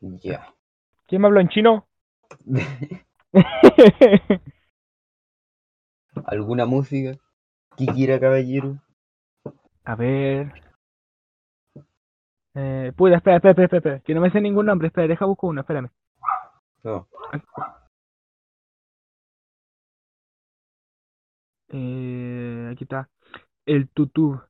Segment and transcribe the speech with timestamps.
[0.00, 0.54] Ya.
[1.06, 1.86] ¿Quién me habló en chino?
[6.26, 7.18] ¿Alguna música
[7.76, 8.78] que quiera, caballero?
[9.84, 10.52] A ver.
[12.54, 14.88] Eh, puta, espera, espera, espera, espera, que no me sé ningún nombre.
[14.88, 15.90] Espera, deja busco uno, espérame.
[16.82, 17.06] No.
[21.68, 23.08] Eh, aquí está.
[23.66, 24.40] El tutú.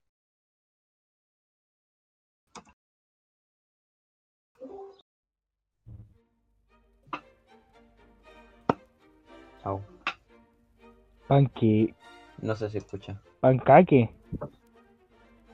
[11.29, 11.95] Panque.
[12.41, 13.21] No sé si escucha.
[13.41, 14.11] Pancaque.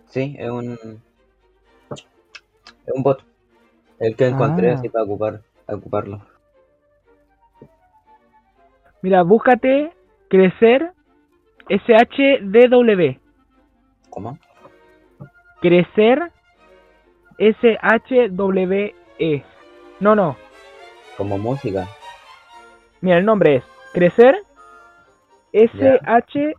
[0.06, 0.72] Sí, es un.
[1.92, 3.22] Es un bot.
[3.98, 4.74] El que encontré Ah.
[4.74, 6.20] así para ocupar, ocuparlo.
[9.02, 9.92] Mira, búscate
[10.28, 10.92] crecer
[11.68, 13.18] SHDW.
[14.10, 14.38] ¿Cómo?
[15.60, 16.30] Crecer
[17.38, 18.94] SHWE.
[20.00, 20.36] No, no.
[21.16, 21.86] Como música.
[23.00, 24.36] Mira, el nombre es Crecer
[25.52, 26.54] SHDW.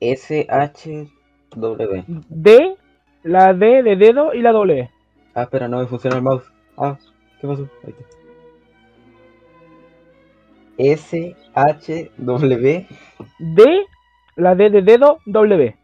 [0.00, 1.12] SHW.
[2.28, 2.76] D,
[3.22, 4.90] la D de dedo y la W.
[5.34, 6.44] Ah, espera, no me funciona el mouse.
[6.76, 6.98] Ah,
[7.40, 7.68] ¿qué pasó?
[7.84, 8.04] Ahí está.
[10.78, 12.86] SHW.
[13.38, 13.86] D,
[14.36, 15.76] la D de dedo, W.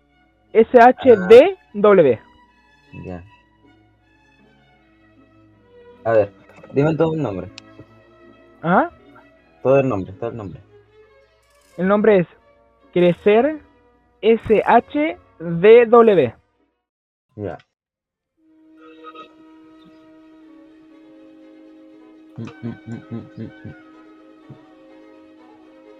[0.52, 2.18] SHDW.
[3.04, 3.22] Ya.
[6.04, 6.32] A ver,
[6.72, 7.48] dime todo el nombre.
[8.62, 8.90] ¿Ah?
[9.62, 10.60] Todo el nombre, todo el nombre.
[11.76, 12.26] El nombre es
[12.92, 13.60] Crecer
[14.22, 15.18] SHDW.
[17.36, 17.58] Ya.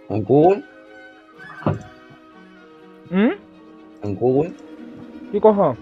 [0.09, 0.63] ¿En Google?
[3.09, 3.31] ¿Mm?
[4.03, 4.53] ¿En Google?
[5.31, 5.75] ¿Qué cosa?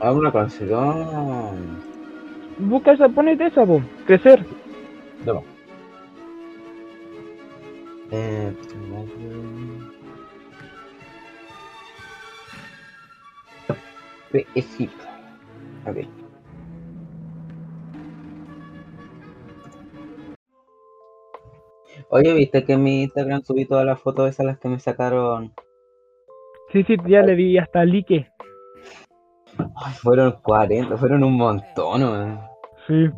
[0.00, 1.93] Ah, una canción.
[2.58, 3.82] Busca esa, ponete esa, po.
[4.06, 4.44] Crecer.
[5.24, 5.42] No.
[8.10, 8.52] Eh,
[14.54, 14.90] PSIP.
[15.86, 15.96] Ok.
[22.10, 25.52] Oye, ¿viste que en mi Instagram subí todas las fotos esas las que me sacaron?
[26.72, 28.28] Sí, sí, ya le di hasta like.
[29.58, 32.40] Ay, fueron 40, fueron un montón, weón.
[32.86, 33.10] Sí.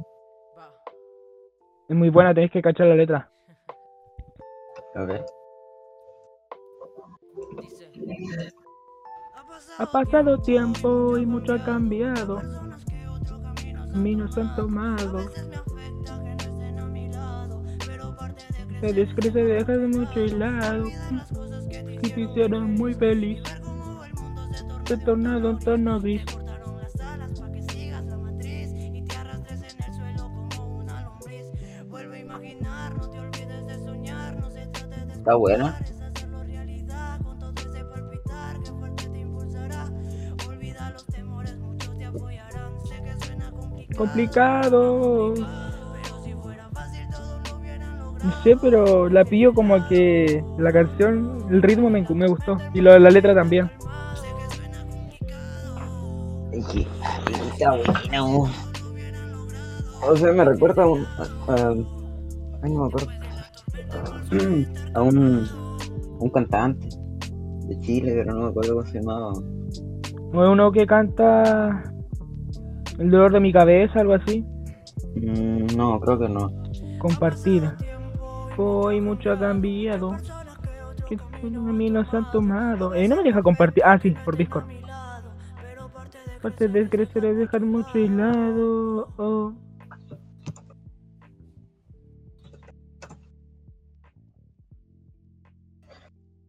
[1.88, 3.30] Es muy buena, tenés que cachar la letra.
[4.94, 5.10] Ok.
[9.78, 12.40] Ha pasado tiempo y mucho ha cambiado.
[13.94, 15.20] Minos han tomado.
[18.80, 20.84] Se descrece, deja de mucho hilado.
[22.02, 23.42] Si te hicieron muy feliz.
[24.86, 25.58] Te tornado
[26.00, 26.22] gris.
[35.12, 35.76] Está buena.
[43.96, 45.34] Complicado.
[48.22, 52.56] No sé, pero la pillo como que la canción, el ritmo me, me gustó.
[52.72, 53.68] Y lo, la letra también.
[57.58, 57.72] Está
[58.12, 58.50] weón.
[60.08, 61.04] O sea, me recuerda a un.
[61.04, 61.74] a- a-
[62.62, 63.08] ay, no me acuerdo.
[64.94, 65.48] A un.
[66.18, 66.88] un cantante
[67.68, 69.32] de Chile, pero no me acuerdo cómo se llamaba.
[70.32, 71.82] No es uno que canta
[72.98, 74.44] El dolor de mi cabeza, algo así.
[75.16, 76.50] Mm, no, creo que no.
[76.98, 77.70] Compartir.
[78.56, 80.16] Hoy mucho ha cambiado.
[81.08, 82.94] Que a mí nos han tomado.
[82.94, 83.82] Eh, no me deja compartir.
[83.84, 84.64] Ah, sí, por Discord.
[86.46, 89.08] Parte de crecer es dejar mucho aislado.
[89.16, 89.52] Oh.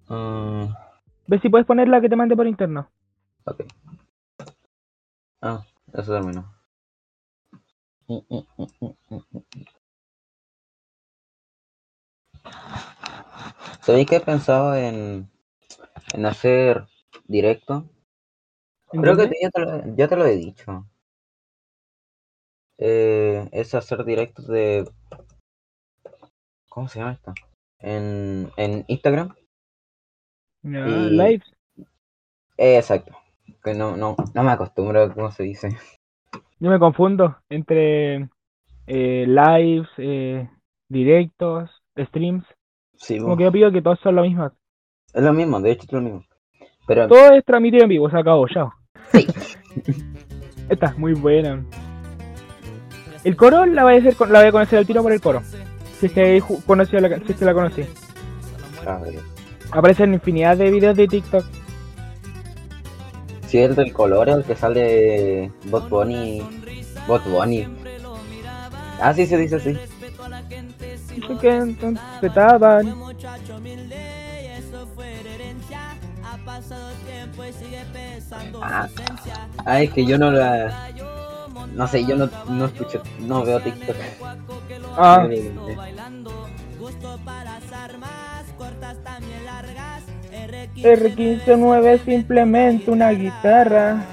[0.08, 0.66] Mm,
[1.26, 2.92] Ve si puedes poner la que te mande por interno.
[3.46, 3.64] ok.
[5.42, 6.46] Ah, eso terminó.
[8.08, 8.20] Mm.
[13.82, 15.28] ¿Sabéis que he pensado en,
[16.14, 16.86] en hacer
[17.28, 17.90] directo?
[18.94, 19.36] ¿En Creo que dónde?
[19.36, 20.86] te- ya, te lo, te lo he dicho.
[22.78, 24.90] Eh, es hacer directos de...
[26.70, 27.34] ¿Cómo se llama esto?
[27.80, 29.36] En, en Instagram.
[30.64, 31.44] Ya, Y- live.
[32.58, 33.16] Eh, exacto.
[33.64, 35.76] Que no, no, no me acostumbro a cómo se dice.
[36.60, 38.30] Yo me confundo entre
[38.88, 40.50] eh, lives, eh,
[40.90, 42.46] directos, streams.
[42.96, 44.52] Sí, Como que yo pido que todos son lo mismo.
[45.14, 46.24] es lo mismo, de hecho es lo mismo.
[46.88, 48.74] Pero Todo es transmitido en vivo, se acabó, chao.
[49.12, 49.28] Sí.
[50.70, 51.64] Esta es muy buena.
[53.24, 55.42] El coro la voy a, hacer, la voy a conocer al tiro por el coro.
[56.00, 57.84] Si es que, conocí la, si es que la conocí.
[58.86, 59.16] a ver,
[59.72, 61.44] Aparece en infinidad de videos de TikTok.
[63.48, 66.42] si es el del color, el que sale Bot Bunny.
[67.06, 67.68] Bot Bunny.
[69.02, 69.78] Ah, sí, se dice así.
[71.42, 71.76] Que
[78.62, 78.88] Ah,
[79.66, 80.90] ah, es que yo no la.
[81.74, 83.96] No sé, yo no, no escucho, no veo TikTok.
[84.98, 85.78] Ah, Eh,
[90.84, 94.04] R159 es simplemente una guitarra.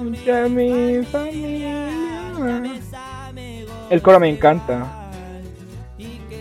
[0.00, 1.88] Mucha mi familia.
[3.90, 4.97] El coro me encanta.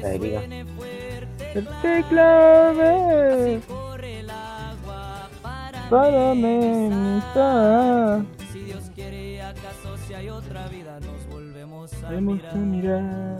[0.01, 0.41] La diga.
[1.53, 3.61] Este clave
[5.89, 8.21] para amenizar.
[12.09, 13.37] Vamos a mirar.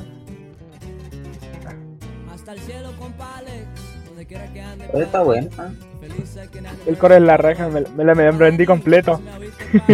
[2.33, 3.67] Hasta el cielo, compa Alex.
[4.07, 5.49] Donde quiera que ande, Pero está bueno.
[5.57, 5.69] ah.
[5.99, 6.81] feliz hay quien ande.
[6.85, 9.19] El coro es la raja, me, me la me aprendí completo.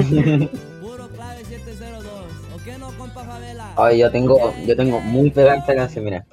[0.82, 2.06] Puro clave 702.
[2.54, 3.74] ¿O qué no, compa Favela?
[3.76, 6.26] Ay, yo tengo, yo tengo muy pegada esta canción, mira.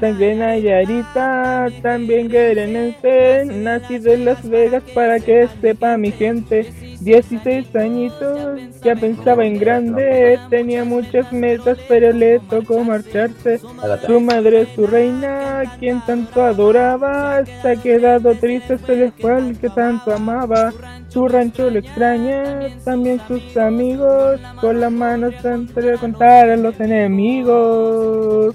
[0.00, 6.70] También Nayarita, también Guerenense, nacido en Las Vegas para que sepa mi gente.
[7.00, 13.60] 16 añitos, ya pensaba en grande, tenía muchas metas pero le tocó marcharse.
[14.06, 19.58] Su madre, su reina, quien tanto adoraba, se ha quedado triste, se le fue al
[19.58, 20.72] que tanto amaba.
[21.08, 28.54] Su rancho lo extraña, también sus amigos, con las manos entre contar a los enemigos.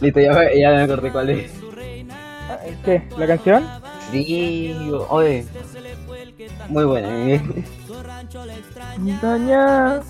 [0.00, 1.52] Listo, ya me, ya me acordé cuál es.
[2.84, 3.02] ¿Qué?
[3.16, 3.64] ¿La canción?
[4.10, 4.74] Sí,
[5.08, 5.46] oye.
[6.68, 7.08] Muy buena.
[7.30, 7.40] eh.
[8.98, 10.00] Montaña.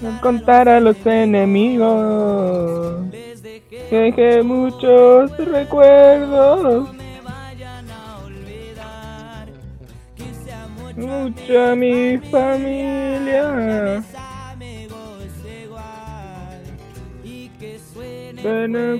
[0.00, 3.06] No contar a los enemigos.
[3.90, 6.88] Que dejé muchos recuerdos.
[10.96, 14.02] Mucha mi familia.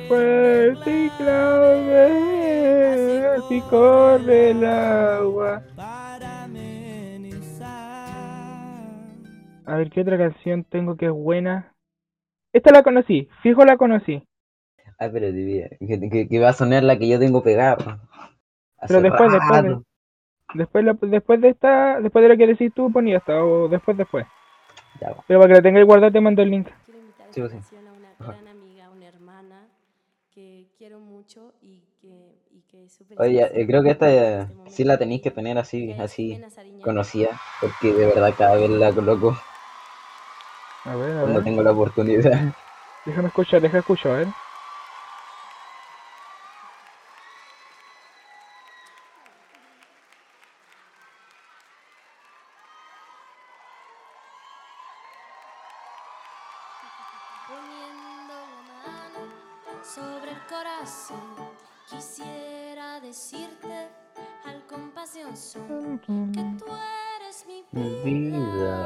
[0.06, 2.06] Fuerte y clave,
[3.38, 5.62] así corre el agua.
[9.66, 11.74] A ver, ¿qué otra canción tengo que es buena?
[12.52, 14.22] Esta la conocí, fijo la conocí.
[14.98, 18.00] Ay, pero divina, que, que, que va a sonar la que yo tengo pegada.
[18.88, 19.76] Pero después, después de,
[20.54, 23.96] después, la- después de esta, después de lo que decís tú, ponía esta, o después,
[23.96, 24.26] después.
[25.00, 25.22] Ya, va.
[25.28, 26.68] Pero para que la tengáis guardada te mando el link.
[26.86, 27.52] Sí, a sí.
[27.52, 28.32] canción a una Ajá.
[28.32, 29.68] gran amiga, una hermana
[30.34, 32.08] que quiero mucho y que,
[32.50, 35.58] y que es súper Oye, eh, creo que esta este sí la tenéis que tener
[35.58, 36.40] así, así
[36.82, 39.36] conocida, porque de verdad cada vez la coloco
[40.86, 42.54] A ver, a cuando tengo la oportunidad.
[43.04, 44.28] Déjame escuchar, deja escuchar, a ver.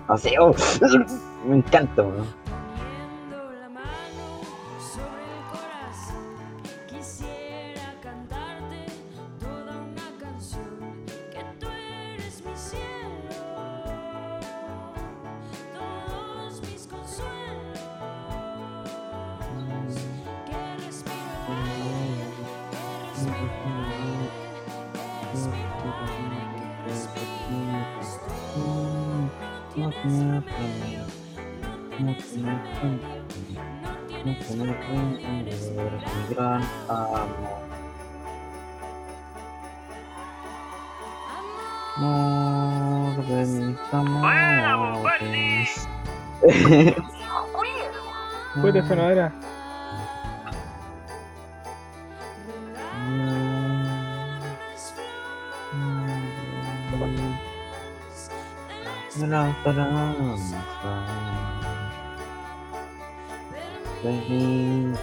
[0.08, 0.53] no oh,
[1.48, 2.45] me encanta, bro.
[41.98, 45.88] De mis amores.
[48.62, 49.32] Puta.
[59.18, 59.56] La
[64.02, 65.00] feliz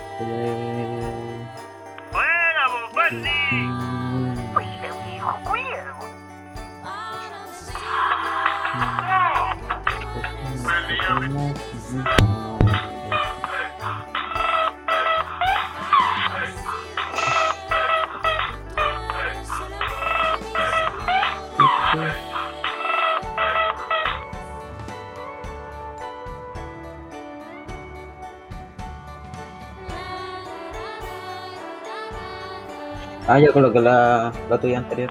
[33.28, 35.10] Ah, ya coloqué la, la tuya anterior.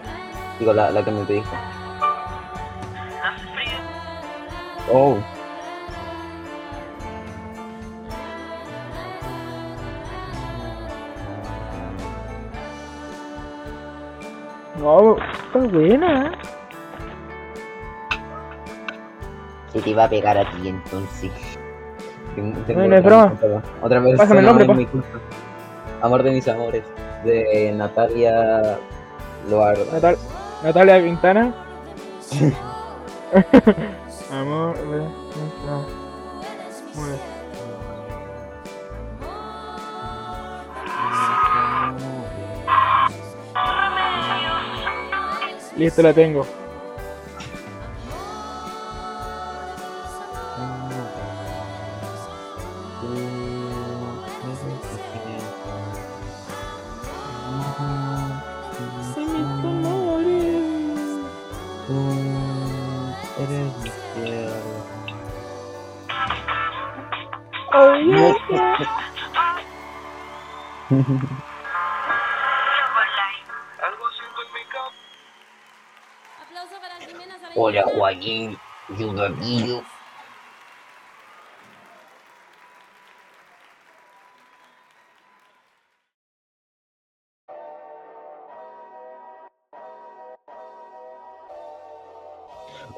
[0.60, 1.56] Digo, la, la que me pediste.
[4.91, 5.18] Oh.
[14.80, 16.27] No, está buena.
[16.27, 16.32] ¿eh?
[19.74, 21.32] Se te iba a pegar a ti entonces.
[22.36, 23.63] Tengo- No, no es otra- broma.
[23.82, 24.18] otra- vez.
[24.18, 24.75] Pásame el nombre, pa.
[26.01, 26.84] Amor de mis amores.
[27.24, 28.78] De Natalia
[29.50, 29.86] Loardo.
[29.92, 30.18] Natal
[30.63, 31.54] Natalia Quintana.
[34.32, 34.75] Amor.
[45.78, 46.61] Listo, la tengo.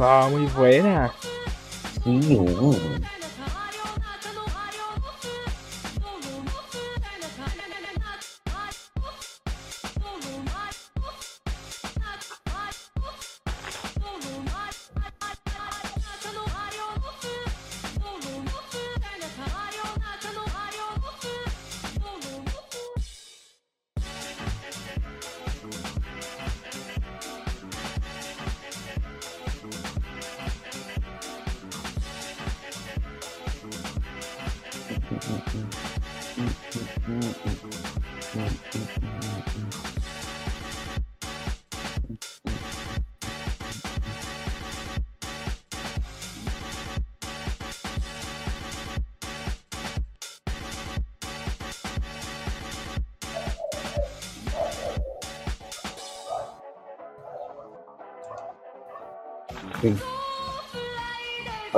[0.00, 1.12] Va, muy buena.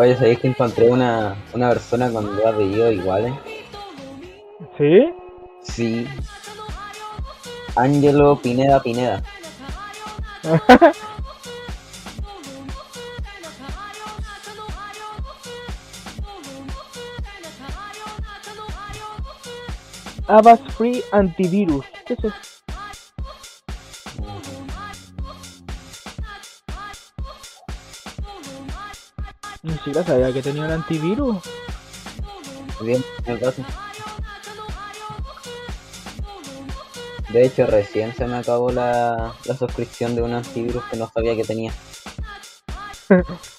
[0.03, 3.33] Oye, ¿sabéis que encontré una, una persona con dos apellidos iguales?
[4.77, 5.13] ¿Sí?
[5.63, 6.09] Sí.
[7.77, 9.23] Ángelo Pineda Pineda.
[20.27, 21.87] Avast Free Antivirus.
[22.05, 22.52] ¿Qué es eso?
[29.93, 31.37] Sabía que tenía el antivirus.
[32.81, 33.63] Bien, en el caso.
[37.31, 41.37] De hecho, recién se me acabó la, la suscripción de un antivirus que no sabía
[41.37, 41.73] que tenía.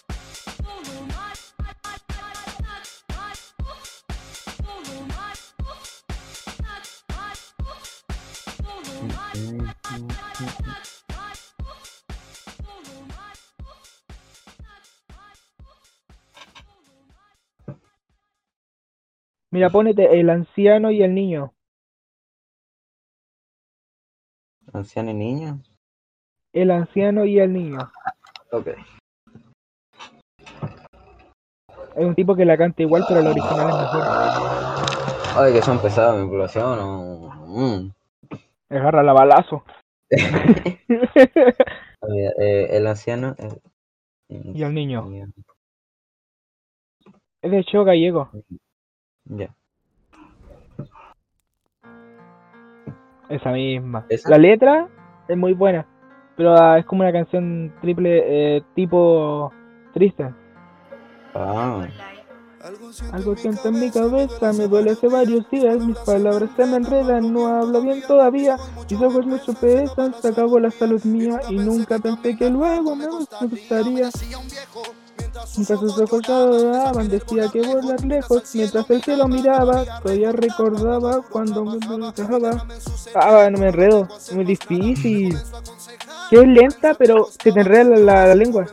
[19.54, 21.54] Mira, ponete el anciano y el niño.
[24.74, 25.62] Anciano y niño.
[26.54, 27.78] El anciano y el niño.
[28.52, 28.70] Ok.
[31.96, 34.02] Hay un tipo que la canta igual, pero la original es mejor.
[35.38, 36.80] Ay, que son pesadas mi población.
[36.80, 37.92] o- Mm.
[38.72, 39.64] Agarra la balazo.
[42.40, 43.34] Eh, el anciano.
[43.38, 43.60] eh,
[44.30, 45.08] Y el niño.
[47.42, 48.30] Es de show gallego.
[49.26, 49.56] Ya.
[53.30, 54.06] Esa misma.
[54.10, 54.30] ¿Esa?
[54.30, 54.90] La letra
[55.28, 55.88] es muy buena,
[56.36, 59.52] pero ah, es como una canción triple eh, tipo
[59.94, 60.34] triste.
[61.34, 61.88] Ah,
[63.12, 67.34] Algo siento en mi cabeza, me duele hace varios días, mis palabras se me enredan,
[67.34, 68.58] no hablo bien todavía,
[68.90, 73.08] mis ojos me pesan, se acabó la salud mía y nunca pensé que luego me
[73.08, 74.10] gustaría.
[75.56, 81.66] Mientras sus ojos adoraban, decía que volar lejos, mientras el cielo miraba, todavía recordaba cuando
[81.66, 81.78] me
[82.16, 82.66] dejaba.
[83.16, 85.38] Ah, no me enredo, muy difícil.
[86.30, 88.66] Que es lenta, pero se te enreda la lengua.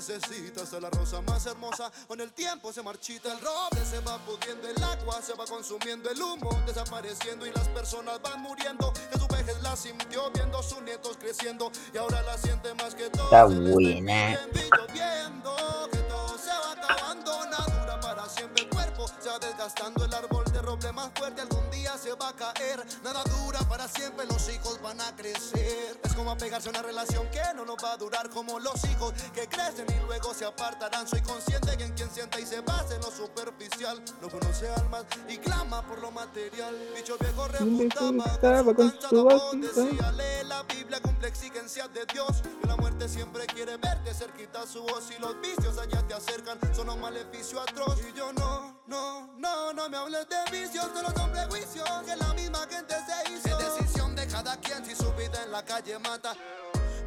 [0.00, 0.08] Tiempo.
[0.08, 1.90] Se necesita ser la rosa más hermosa.
[2.06, 6.10] Con el tiempo se marchita el roble, se va pudiendo el agua, se va consumiendo
[6.10, 8.92] el humo, desapareciendo y las personas van muriendo.
[9.10, 13.10] Que su vejez la sintió viendo sus nietos creciendo y ahora la siente más que
[13.10, 13.24] todo.
[13.24, 14.38] Está buena.
[14.38, 19.38] viendo y lloviendo, que todo se va acabando, dura para siempre el cuerpo se va
[19.38, 22.84] desgastando el árbol de roble más fuerte algún día se va a caer.
[23.02, 25.98] Nada dura para siempre los hijos van a crecer.
[26.02, 29.14] Es como apegarse a una relación que no nos va a durar como los hijos
[29.34, 31.08] que crecen y luego se apartarán.
[31.08, 34.02] Soy consciente que en quien sienta y se basa en lo superficial.
[34.20, 36.74] No conoce almas y clama por lo material.
[36.94, 39.84] Dicho viejo refutaba con su
[40.16, 42.42] lee la Biblia cumple exigencias de Dios.
[42.62, 46.58] Y la muerte siempre quiere verte cerquita su voz y los vicios allá te acercan.
[46.74, 51.30] Son un maleficio atroz y yo no, no, no, no me hables de vicios son
[51.32, 55.42] prejuicios que la misma gente se hizo es decisión de cada quien si su vida
[55.44, 56.34] en la calle mata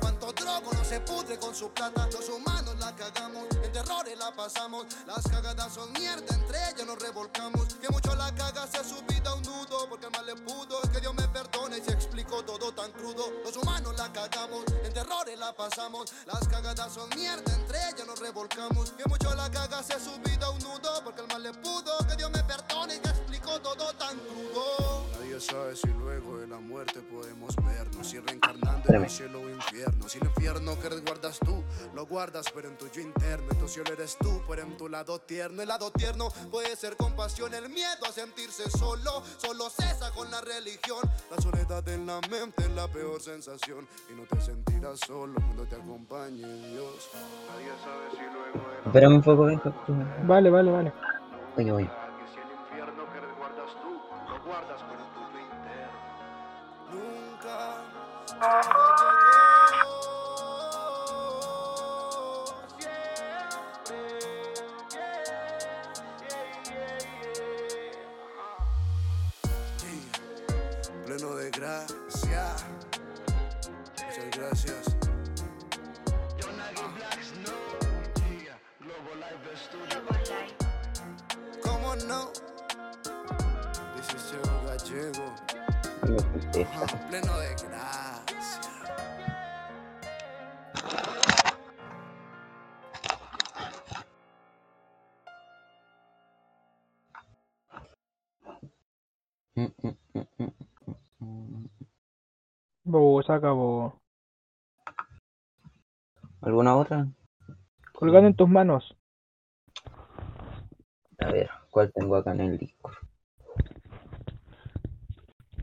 [0.02, 2.08] Cuánto drogo no se pudre con su plata.
[2.12, 4.88] Los humanos la cagamos, en terrores la pasamos.
[5.06, 7.76] Las cagadas son mierda, entre ellas nos revolcamos.
[7.76, 10.82] Que mucho la caga se ha subido a un nudo, porque el mal le pudo.
[10.92, 13.32] Que Dios me perdone y se explicó todo tan crudo.
[13.44, 16.12] Los humanos la cagamos, en terrores la pasamos.
[16.26, 18.92] Las cagadas son mierda, entre ellas nos revolcamos.
[18.92, 21.96] Que mucho la caga se ha subido a un nudo, porque el mal le pudo.
[22.08, 23.12] Que Dios me perdone y se
[23.60, 25.06] todo tan crudo.
[25.20, 28.08] Nadie sabe si luego de la muerte podemos vernos.
[28.08, 30.08] Si reencarnando en el cielo o infierno.
[30.08, 33.52] Si el infierno que resguardas tú, lo guardas, pero en tu yo interno.
[33.52, 35.62] En tu cielo eres tú, pero en tu lado tierno.
[35.62, 39.24] El lado tierno puede ser compasión, el miedo a sentirse solo.
[39.38, 41.00] Solo cesa con la religión.
[41.30, 43.88] La soledad en la mente es la peor sensación.
[44.10, 47.10] Y no te sentirás solo cuando te acompañe Dios.
[47.50, 49.74] Nadie sabe si luego de la espérame un poco, venga.
[50.24, 50.94] Vale, vale, vale.
[51.58, 52.01] Oye, oye.
[103.32, 104.02] Se acabó.
[106.42, 107.08] ¿Alguna otra?
[107.94, 108.98] Colgado en tus manos.
[111.20, 112.96] A ver, ¿cuál tengo acá en el Discord?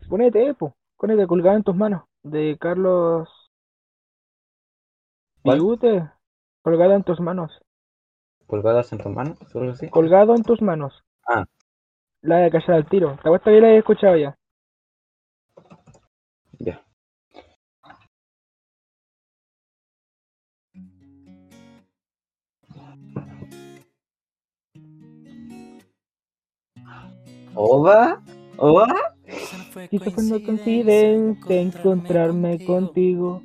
[0.09, 0.75] Ponete, po.
[0.97, 2.05] Ponete colgado en tus manos.
[2.23, 3.29] De Carlos.
[5.45, 6.11] Biute.
[6.63, 7.61] Colgado en tus manos.
[8.47, 9.39] ¿Colgadas en tus manos?
[9.53, 9.91] ¿Solo así?
[9.91, 11.05] Colgado en tus manos.
[11.29, 11.45] Ah.
[12.23, 13.15] La de callar al tiro.
[13.17, 14.39] ¿Te acuerdas que la he escuchado ya?
[16.59, 16.88] Ya.
[27.55, 28.23] ¿Oba?
[28.57, 28.95] ¿Oba?
[29.91, 33.43] Quizá fue una coincidencia encontrarme contigo.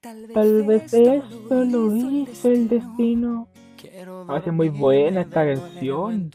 [0.00, 3.48] Tal vez esto lo hizo el destino.
[4.28, 6.30] Ah, es muy buena esta canción.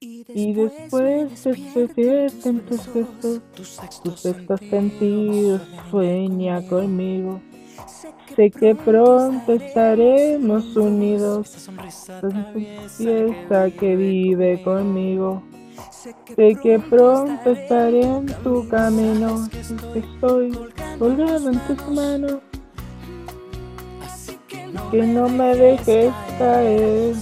[0.00, 5.60] Y después se despierten tus gestos, tus sextos sentidos,
[5.90, 7.40] sueña conmigo.
[8.34, 11.68] Sé que pronto estaremos unidos,
[12.96, 15.42] fiesta que vive conmigo.
[15.90, 19.48] Sé que pronto estaré en tu camino,
[19.94, 20.52] estoy
[20.98, 22.38] colgado en tus manos.
[24.90, 27.14] Que no me dejes caer.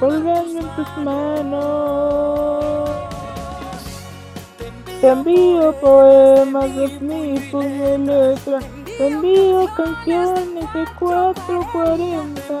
[0.00, 2.67] Colgando en tus manos.
[5.00, 8.58] Te envío poemas de mi y letra.
[8.84, 12.58] Te envío canciones de 440.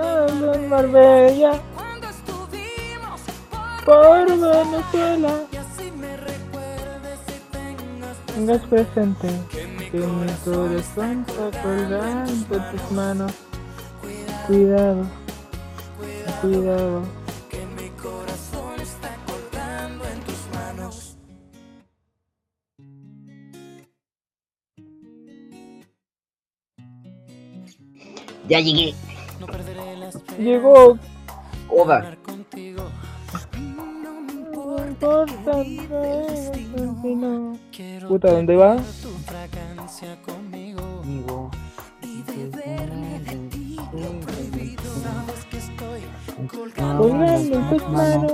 [0.00, 1.60] Hablo en Marbella.
[3.84, 5.32] Por Venezuela.
[8.26, 9.90] Tengas presente que mi
[10.44, 13.32] corazón está colgando tus manos.
[14.46, 15.04] Cuidado,
[16.40, 17.19] cuidado.
[28.50, 28.94] Ya llegué.
[30.36, 30.98] Llegó,
[31.68, 32.16] Oba.
[32.26, 35.24] no importa,
[37.04, 37.56] no,
[38.08, 38.72] Puta, ¿dónde va?
[41.02, 41.50] Amigo.
[46.50, 48.32] Colgando en tus manos.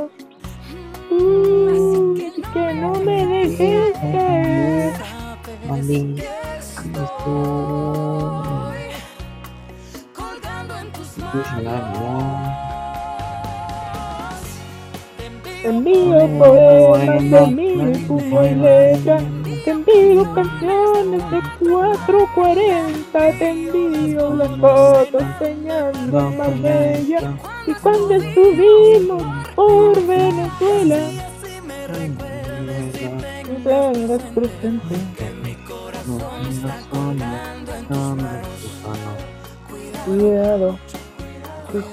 [1.10, 4.94] Uy, que no me dejes caer.
[5.68, 6.16] Mami.
[15.62, 19.18] Te envío poemas de mi puño y letra.
[19.64, 23.38] Te envío canciones de 440.
[23.38, 25.66] Te envío las fotos en
[26.10, 27.36] Marbella.
[27.66, 29.22] Y cuando estuvimos
[29.54, 30.98] por Venezuela.
[40.06, 40.78] Cuidado.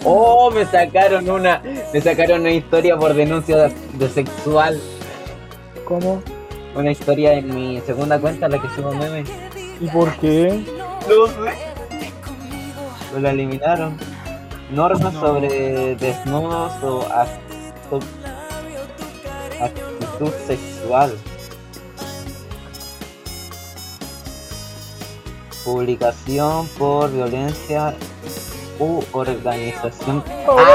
[0.04, 1.62] Oh, me sacaron una,
[1.94, 4.80] me sacaron una historia por denuncia de, de sexual.
[5.86, 6.22] ¿Cómo?
[6.76, 9.30] Una historia en mi segunda cuenta, la que subo memes.
[9.80, 10.64] ¿Y por qué?
[11.08, 11.54] No sé.
[13.14, 13.98] Lo la eliminaron.
[14.72, 17.06] Normas sobre desnudos o
[19.62, 21.16] actitud sexual.
[25.64, 27.94] Publicación por violencia
[28.80, 30.24] u organización.
[30.46, 30.66] Puño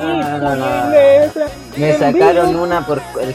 [0.00, 1.46] y letra.
[1.76, 3.34] Me sacaron una por el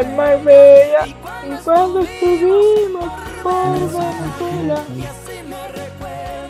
[0.00, 1.14] en Marbella y
[1.64, 4.84] cuando estuvimos por Venezuela.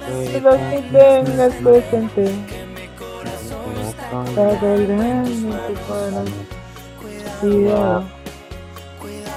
[0.09, 2.35] Que tengas presente.
[7.41, 8.05] Cuidado,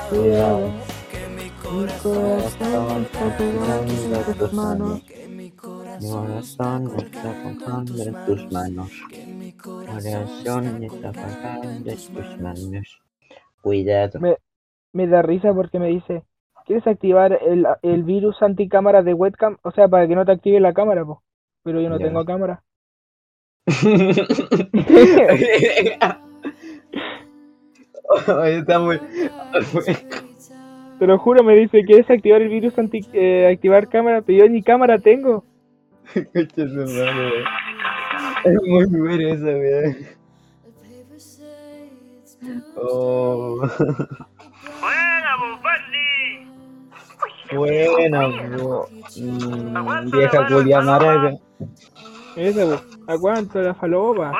[0.09, 0.90] cuidado.
[1.71, 5.01] Mi corazón está en tus manos.
[5.29, 8.91] Mi corazón está colgando en tus manos.
[9.57, 13.01] Corazón está colgando en tus manos.
[13.61, 14.19] Cuidado.
[14.19, 14.37] Me,
[14.93, 16.23] me da risa porque me dice,
[16.65, 19.57] ¿quieres activar el, el virus anticámara de webcam?
[19.63, 21.23] O sea, para que no te active la cámara, po.
[21.63, 22.05] Pero yo no Ya.
[22.05, 22.63] tengo cámara.
[28.27, 28.99] Oye, está muy.
[31.01, 34.21] Te lo juro, me dice, ¿quieres activar el virus anti eh, activar cámara?
[34.21, 35.43] Pero yo ni cámara tengo.
[38.43, 39.95] Es muy buena esa weá.
[42.75, 43.67] Oh.
[47.51, 48.27] Buena,
[48.59, 48.87] bo.
[49.17, 51.33] Mm, vieja culia maraca.
[52.35, 53.11] Esa, po.
[53.11, 54.33] Aguanta la falopa.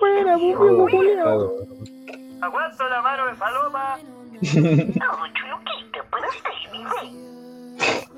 [0.00, 1.52] Buena, po, viejo culiao.
[2.42, 3.98] Aguanto la mano de paloma.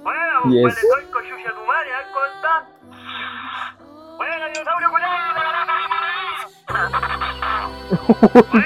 [0.03, 2.05] Bueno, Y pues es- le soy cochucha tu madre, ¿ah?
[2.13, 2.55] ¿cómo está?
[4.17, 5.01] Bueno, dinosaurio con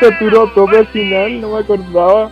[0.01, 2.31] Se tiró todo al final, no me acordaba.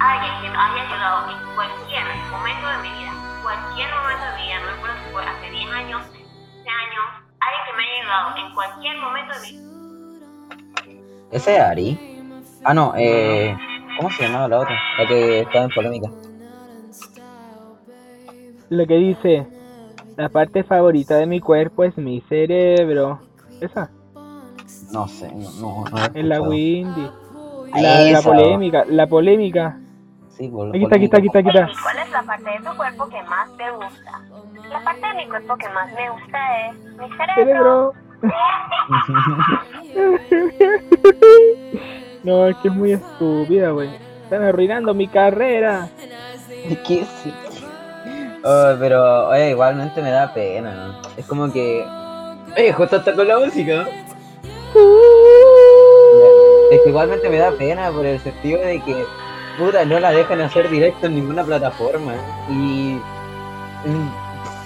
[0.00, 4.58] Alguien que haya llegado en cualquier momento de mi vida, cualquier momento de mi vida,
[4.60, 7.04] no importa si fue hace 10 años, 15 años,
[7.40, 9.64] alguien que me haya llegado en cualquier momento de mi vida.
[11.30, 11.98] ¿Ese es Ari?
[12.64, 13.56] Ah, no, eh.
[13.96, 14.76] ¿Cómo se llamaba la otra?
[14.98, 16.10] La que estaba en polémica.
[18.70, 19.46] Lo que dice,
[20.16, 23.20] la parte favorita de mi cuerpo es mi cerebro.
[23.60, 23.90] Esa,
[24.92, 26.40] No sé, no, no, no es la.
[26.40, 27.10] Windy.
[27.72, 28.22] La, la Esa.
[28.22, 29.78] polémica, la polémica.
[30.28, 31.70] Sí, por la Aquí está, aquí está, aquí está, aquí está.
[31.70, 34.20] ¿Y cuál es la parte de tu cuerpo que más te gusta?
[34.70, 37.34] La parte de mi cuerpo que más me gusta es mi cerebro.
[37.34, 37.92] Cerebro.
[42.24, 43.90] no, es que es muy estúpida, güey.
[44.24, 45.88] Están arruinando mi carrera.
[46.86, 47.32] ¿Qué sí?
[48.44, 50.94] Oh, pero oye, igualmente me da pena, ¿no?
[51.16, 51.84] Es como que.
[52.56, 53.86] Oye, justo está con la música.
[56.70, 59.04] Es que igualmente me da pena por el sentido de que,
[59.58, 62.14] puta, no la dejan hacer directo en ninguna plataforma.
[62.50, 62.98] Y.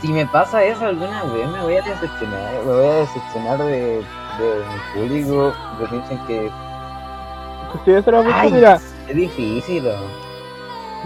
[0.01, 2.53] Si me pasa eso alguna vez, me voy a decepcionar.
[2.65, 4.03] Me voy a decepcionar de, de
[4.69, 5.53] mi público.
[5.81, 6.51] Que piensen que
[7.85, 8.53] si yo se lo busco, Ay.
[8.53, 9.85] mira, es difícil.
[9.85, 10.29] ¿no?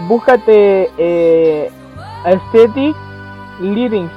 [0.07, 1.71] búscate eh,
[2.25, 2.95] Aesthetic
[3.59, 4.07] Living.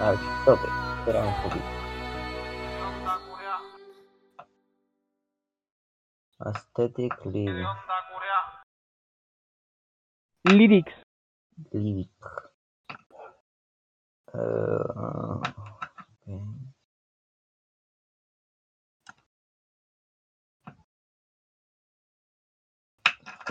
[0.00, 0.18] A ver.
[0.98, 1.71] Espera un poquito.
[6.44, 7.66] Aesthetic Living.
[10.44, 10.92] Lyrics.
[11.72, 12.08] Living.
[14.34, 15.40] Uh,
[16.24, 16.62] ok.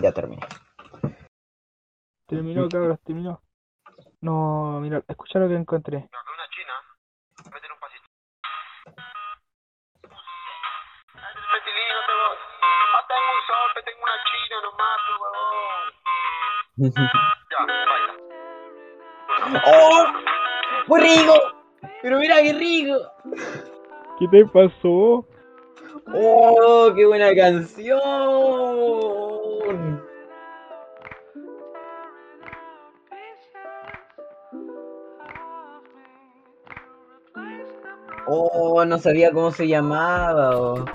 [0.01, 0.41] Ya terminé.
[2.27, 3.41] Terminó, cabros, terminó.
[4.21, 5.97] No, mira, escucha lo que encontré.
[5.97, 6.73] Una china,
[13.51, 15.83] Sope, tengo una china nomás, huevón.
[17.51, 18.13] Ya, baila.
[19.67, 20.05] ¡Oh!
[20.87, 21.35] ¡Muy rico!
[22.01, 22.95] ¡Pero mira qué rico!
[24.19, 25.27] ¿Qué te pasó?
[26.13, 26.93] ¡Oh!
[26.95, 27.99] ¡Qué buena canción!
[38.27, 40.57] Oh, no sabía cómo se llamaba.
[40.57, 40.85] oh.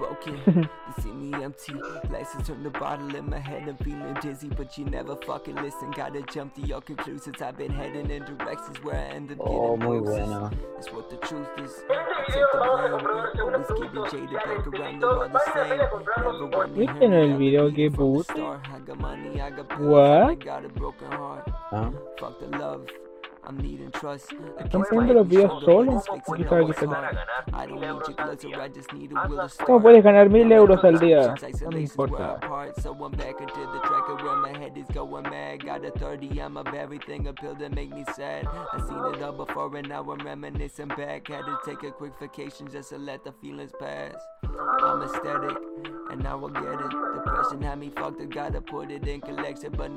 [1.30, 1.74] me empty.
[2.08, 5.90] Glasses from the bottle in my head, I'm feeling dizzy, but you never fucking listen.
[5.92, 7.40] Gotta jump to your conclusions.
[7.40, 10.50] I've been heading in directions where I end up getting oh, muy buena.
[10.74, 11.72] That's what the truth is.
[16.74, 18.26] ¿Viste en el video que put?
[19.78, 20.38] What?
[21.70, 21.90] Huh?
[24.59, 26.04] Están poniendo los videos solos,
[26.37, 26.96] quizás diferente.
[29.64, 31.35] ¿Cómo puedes ganar mil euros al día?
[31.62, 32.38] No me importa.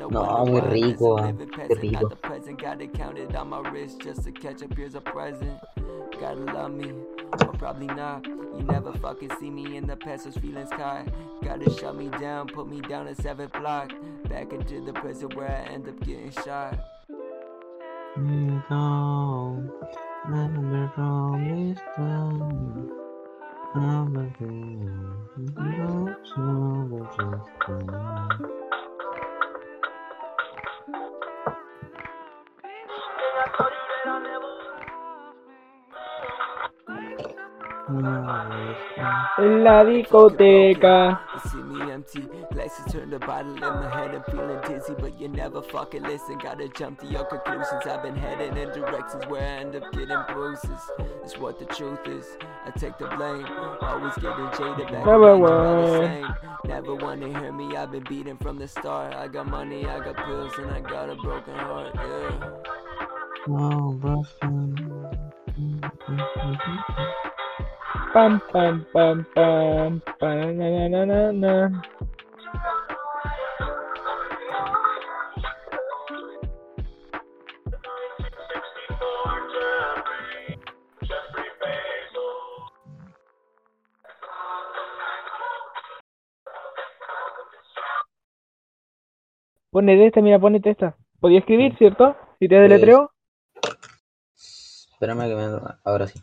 [0.09, 1.15] No muy rico,
[1.67, 2.09] qué rico
[3.39, 4.75] on my wrist just to catch up.
[4.75, 5.59] Here's a present.
[6.19, 6.91] Gotta love me,
[7.31, 8.27] or probably not.
[8.27, 11.07] You never fucking see me in the past, those feelings caught.
[11.41, 13.93] Gotta shut me down, put me down a seventh block.
[14.27, 16.77] Back into the prison where I end up getting shot.
[18.17, 19.63] No,
[20.29, 22.91] never promised them.
[23.75, 24.29] Never
[37.89, 41.19] En la discoteca.
[41.49, 42.21] See me empty,
[42.53, 44.13] glasses turn the bottle in my head.
[44.13, 46.37] I'm feeling dizzy, but you never fucking listen.
[46.37, 47.87] Gotta jump to your conclusions.
[47.87, 50.79] I've been heading in directions where I end up getting bruises.
[51.23, 52.37] It's what the truth is.
[52.65, 53.47] I take the blame.
[53.81, 55.05] Always getting jaded back.
[55.05, 56.01] Never around the all the will.
[56.01, 56.27] same.
[56.65, 57.75] Never wanna hear me.
[57.75, 59.15] I've been beaten from the start.
[59.15, 61.95] I got money, I got pills, and I got a broken heart.
[61.95, 62.51] Yeah.
[68.11, 70.01] Pam, pam, pam, pam.
[70.19, 71.81] pam na, na, na, na.
[89.69, 90.95] Ponete esta, mira, ponete esta.
[91.19, 92.17] Podía escribir, ¿cierto?
[92.39, 93.11] Si te deletreo.
[94.35, 95.59] Espérame que me...
[95.85, 96.19] Ahora sí.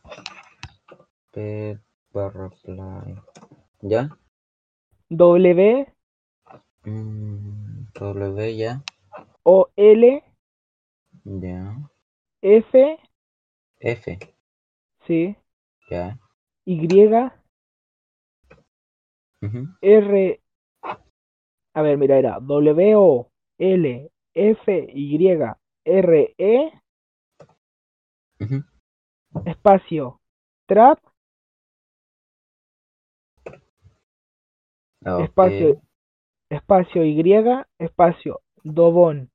[1.37, 1.79] P
[2.15, 3.15] barra play.
[3.83, 4.09] ¿Ya?
[5.11, 5.87] W
[6.87, 8.83] Mm, W ya.
[9.45, 10.23] O L
[11.25, 11.77] Ya.
[12.43, 12.99] F
[13.81, 14.19] F.
[15.07, 15.37] sí,
[15.91, 16.19] Ya.
[16.65, 16.89] Y
[19.43, 19.69] Ujú.
[19.83, 20.41] R
[21.75, 25.39] A ver, mira, era W O L F Y
[25.85, 26.73] R E
[28.41, 28.65] Ujú.
[29.45, 30.21] espacio
[30.67, 30.99] trap
[35.07, 35.23] Ok.
[35.23, 35.81] espacio
[36.51, 37.23] espacio Y
[37.79, 39.31] espacio dobón!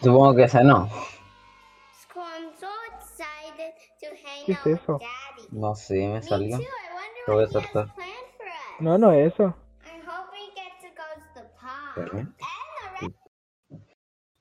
[0.00, 0.88] Supongo que esa no.
[2.14, 5.00] I'm so excited to hang ¿Qué es eso?
[5.50, 6.58] No sé, me Me salió.
[7.26, 7.88] Lo voy a saltar.
[8.80, 9.54] no, no es eso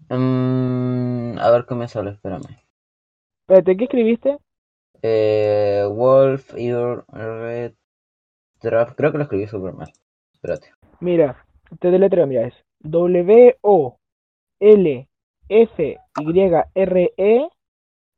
[0.10, 2.65] Mm, a ver qué me sale, espérame.
[3.48, 4.38] Espérate, ¿qué escribiste?
[5.04, 7.74] Eh, Wolf, Ear, Red,
[8.62, 8.96] Draft.
[8.96, 9.92] Creo que lo escribí súper mal.
[10.34, 10.74] Espérate.
[11.00, 11.46] mira,
[11.80, 13.98] te deletreo, mira, es W O
[14.60, 15.08] L
[15.50, 16.40] F Y
[16.74, 17.50] R E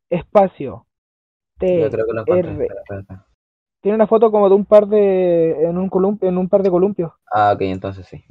[0.10, 0.86] espacio
[1.60, 2.26] T Yo creo que lo.
[2.26, 2.68] R
[3.82, 6.70] tiene una foto como de un par de en un colum- en un par de
[6.70, 8.24] columpios Ah, ok, entonces sí.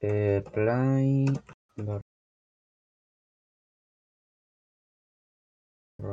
[0.00, 1.26] Eh, play.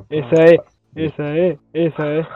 [0.09, 0.59] Esa es
[0.95, 2.27] esa es esa es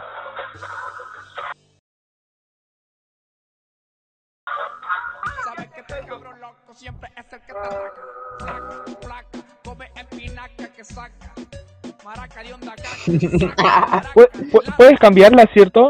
[5.43, 8.01] Sabes que este cabrón loco siempre es el que te ataca.
[8.39, 11.33] Saca, placa, come espinaca que saca.
[14.77, 15.89] Puedes cambiarla cierto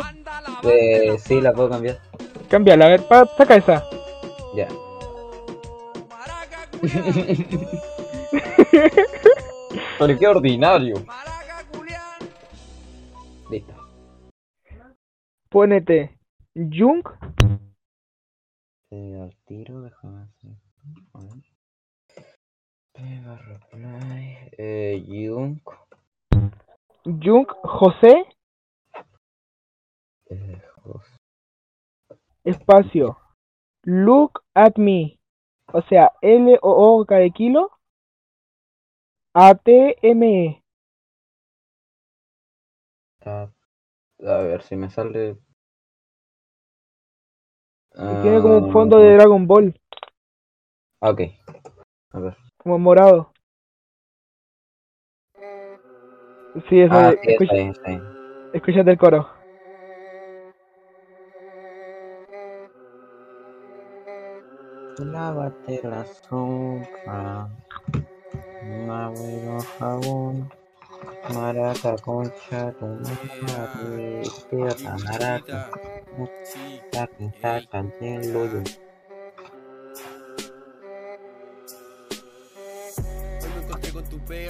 [0.63, 1.99] Eh, sí, la puedo cambiar.
[2.49, 3.84] cámbiala a ver pa- saca esa
[4.56, 4.67] Ya.
[9.99, 10.95] Pero qué ordinario.
[15.56, 16.20] Pónete
[16.54, 17.08] Junk
[18.91, 20.52] Eh, al tiro, déjame hacer.
[21.13, 21.44] A ver.
[22.91, 24.50] P barra play.
[24.58, 25.62] Eh, Junk.
[27.06, 28.26] Junk José
[30.30, 31.18] Eh, Jos-
[32.44, 33.18] espacio
[33.86, 35.18] Look at me
[35.72, 37.72] o sea L O O K de kilo
[39.34, 40.62] A T M E
[43.22, 43.48] A
[44.20, 45.45] ver si me sale.
[47.98, 49.80] Y tiene como un fondo de Dragon Ball
[51.02, 51.22] Ah, Ok.
[52.14, 52.38] A ver.
[52.58, 53.32] como morado
[56.70, 58.04] sí eso Ah, es- sí, está escucha- bien, está bien.
[58.54, 59.30] escúchate el coro
[64.98, 67.50] Lávate la sopa.
[68.90, 70.50] Abuelo jabón.
[71.34, 72.86] Maraca, concha, tu
[73.42, 74.24] madre.
[74.50, 75.70] Tierra, maraca.
[76.15, 78.63] Saca, saca, hielo, yo.
[78.63, 78.85] Hoy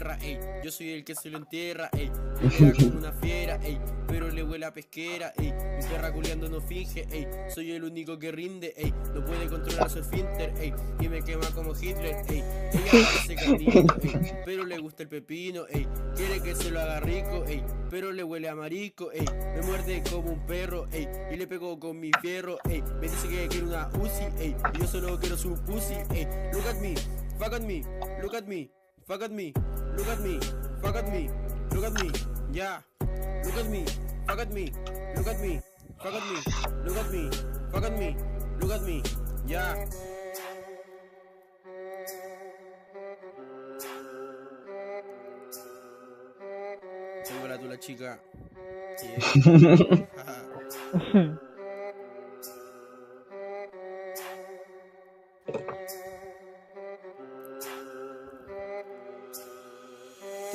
[0.05, 0.39] perra, ey.
[0.63, 2.11] Yo soy el que se lo entierra, ey.
[2.77, 3.79] Como una fiera, ey.
[4.07, 5.51] Pero le huele a pesquera, ey.
[5.51, 7.27] Mi perra culiando no finge, ey.
[7.49, 8.93] Soy el único que rinde, ey.
[9.13, 10.73] No puede controlar su esfínter, ey.
[10.99, 12.43] Y me quema como Hitler, ey.
[12.71, 14.31] Ella parece candito, ey.
[14.45, 15.87] Pero le gusta el pepino, ey.
[16.15, 17.63] Quiere que se lo haga rico, ey.
[17.89, 19.25] Pero le huele a marico, ey.
[19.55, 21.07] Me muerde como un perro, ey.
[21.31, 22.83] Y le pego con mi fierro, ey.
[23.01, 24.55] Me dice que quiere una Uzi, ey.
[24.73, 26.27] Y yo solo quiero su pussy, ey.
[26.53, 26.95] Look at me,
[27.39, 27.83] fuck at me,
[28.21, 28.69] look at me.
[29.07, 29.53] Fuck at me,
[29.97, 30.39] look at me,
[30.81, 31.29] fuck at me,
[31.71, 32.11] look at me,
[32.51, 32.79] yeah.
[33.45, 33.85] Look at me,
[34.27, 34.71] fuck at me,
[35.15, 35.61] look at me,
[36.01, 36.37] fuck at me,
[36.83, 37.29] look at me,
[37.71, 38.15] fuck at me,
[38.59, 39.03] look at me,
[39.47, 39.85] yeah.
[47.25, 48.19] Tengo la tula chica.
[51.13, 51.35] Yeah.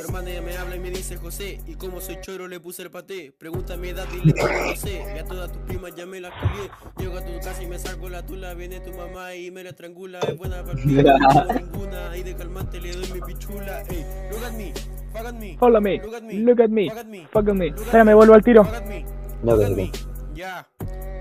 [0.01, 2.81] Tu hermana ya me habla y me dice José Y como soy choro le puse
[2.83, 5.95] el paté Pregunta mi edad y le digo no sé Y a todas tus primas
[5.95, 8.95] ya me las culié Llego a tu casa y me saco la tula Viene tu
[8.95, 12.93] mamá y me la estrangula Es buena para el no ninguna Y de calmante le
[12.93, 14.73] doy mi pichula Ey, look at me,
[15.13, 17.49] fuck at me follow me Look at me, look at me fuck at me fuck
[17.49, 19.05] at me Look at espérame vuelvo al tiro Fuck at me,
[19.43, 19.93] No, look ok, at me,
[20.35, 20.67] yeah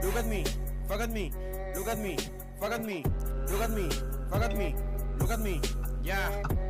[0.04, 0.44] Look at me,
[0.88, 1.32] fuck at me
[1.76, 2.16] Look at me,
[2.62, 3.04] fuck at me
[3.52, 3.90] Look at me,
[4.30, 4.76] fuck at me
[5.20, 5.60] Look at me,
[6.02, 6.69] yeah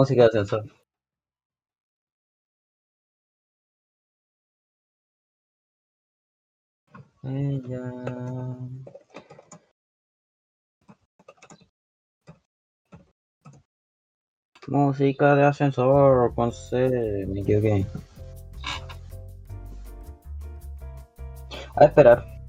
[0.00, 0.64] música de ascensor.
[7.22, 7.82] Ella.
[14.68, 17.84] Música de ascensor, con C, me equivoqué.
[21.76, 22.39] A esperar.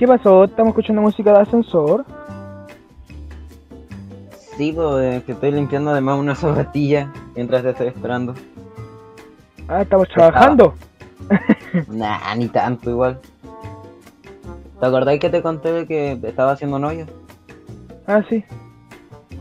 [0.00, 0.44] ¿Qué pasó?
[0.44, 2.06] ¿Estamos escuchando música de ascensor?
[4.56, 8.34] Sí, pues que estoy limpiando además una zapatilla mientras te estoy esperando.
[9.68, 10.72] Ah, estamos trabajando.
[11.88, 13.20] Nah, ni tanto igual.
[14.80, 17.04] ¿Te acordáis que te conté de que estaba haciendo un hoyo?
[18.06, 18.42] Ah, sí.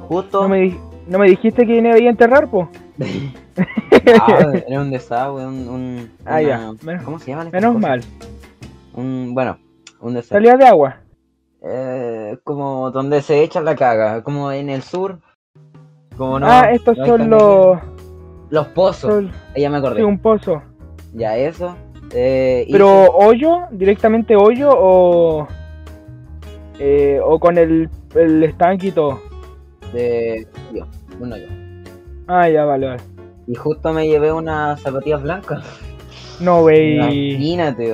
[0.09, 0.43] Justo.
[0.43, 2.67] ¿No me, di- no me dijiste que me iba a enterrar, po?
[4.21, 5.67] Ah, era un desagüe, un...
[5.69, 6.71] un Ah, una- ya.
[6.83, 8.01] Menos- ¿Cómo se estas Menos mal.
[8.93, 9.57] Un, bueno,
[10.01, 10.21] un.
[10.23, 10.97] Salida de agua.
[11.61, 15.19] Eh, como donde se echa la caga, como en el sur.
[16.17, 17.79] Como no, ah, estos no son los...
[18.49, 19.11] Los pozos.
[19.11, 19.97] son- Ahí ya me acordé.
[19.97, 20.61] sí, un pozo.
[21.13, 21.75] Ya eso.
[22.13, 25.47] Eh, Pero hoyo, directamente hoyo o...
[26.79, 29.19] eh, o con el, el estanque y todo.
[29.93, 30.85] de yo,
[31.19, 31.47] un hoyo.
[32.27, 33.03] Ah, ya, vale, vale.
[33.47, 35.63] Y justo me llevé unas zapatillas blancas.
[36.39, 36.95] No, wey.
[36.95, 37.93] Imagínate.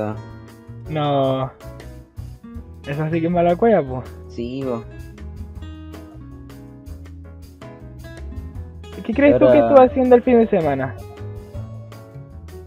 [0.89, 1.51] No.
[2.87, 4.03] Esa sí que es mala cueva, po.
[4.29, 4.83] Sí, bo.
[9.05, 10.95] ¿Qué crees tú que estuvo haciendo el fin de semana?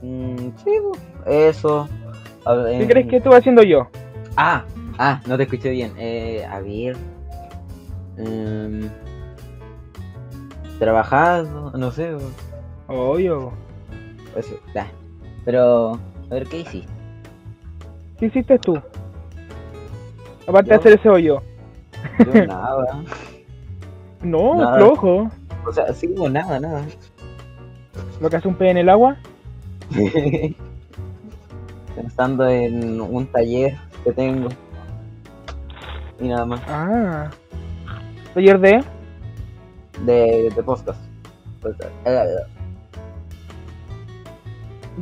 [0.02, 0.92] Mm, sí, bo.
[1.26, 1.88] Eso.
[2.44, 3.88] ¿Qué crees que estuvo haciendo yo?
[4.36, 4.64] Ah,
[4.98, 5.92] ah, no te escuché bien.
[5.98, 6.96] Eh, a ver.
[8.16, 8.88] em,
[10.78, 12.14] trabajando, no sé.
[12.14, 12.22] bo.
[12.88, 13.52] Obvio.
[14.36, 14.86] Eso, ya.
[15.44, 15.98] Pero,
[16.30, 16.92] a ver, ¿qué hiciste?
[18.18, 18.80] ¿Qué hiciste tú?
[20.48, 21.42] Aparte de Yo- hacer ese hoyo.
[22.18, 23.02] Yo nada.
[24.20, 24.78] No, Nada.
[24.78, 25.30] flojo.
[25.64, 26.82] O sea, sí, bo, nada, nada.
[28.20, 29.16] Lo que hace un pez en el agua.
[31.94, 34.48] Pensando en un taller que tengo.
[36.20, 36.60] Y nada más.
[36.66, 37.30] Ah.
[38.34, 38.84] Taller de.
[40.04, 41.00] De, de podcast.
[41.60, 42.24] Pues, eh,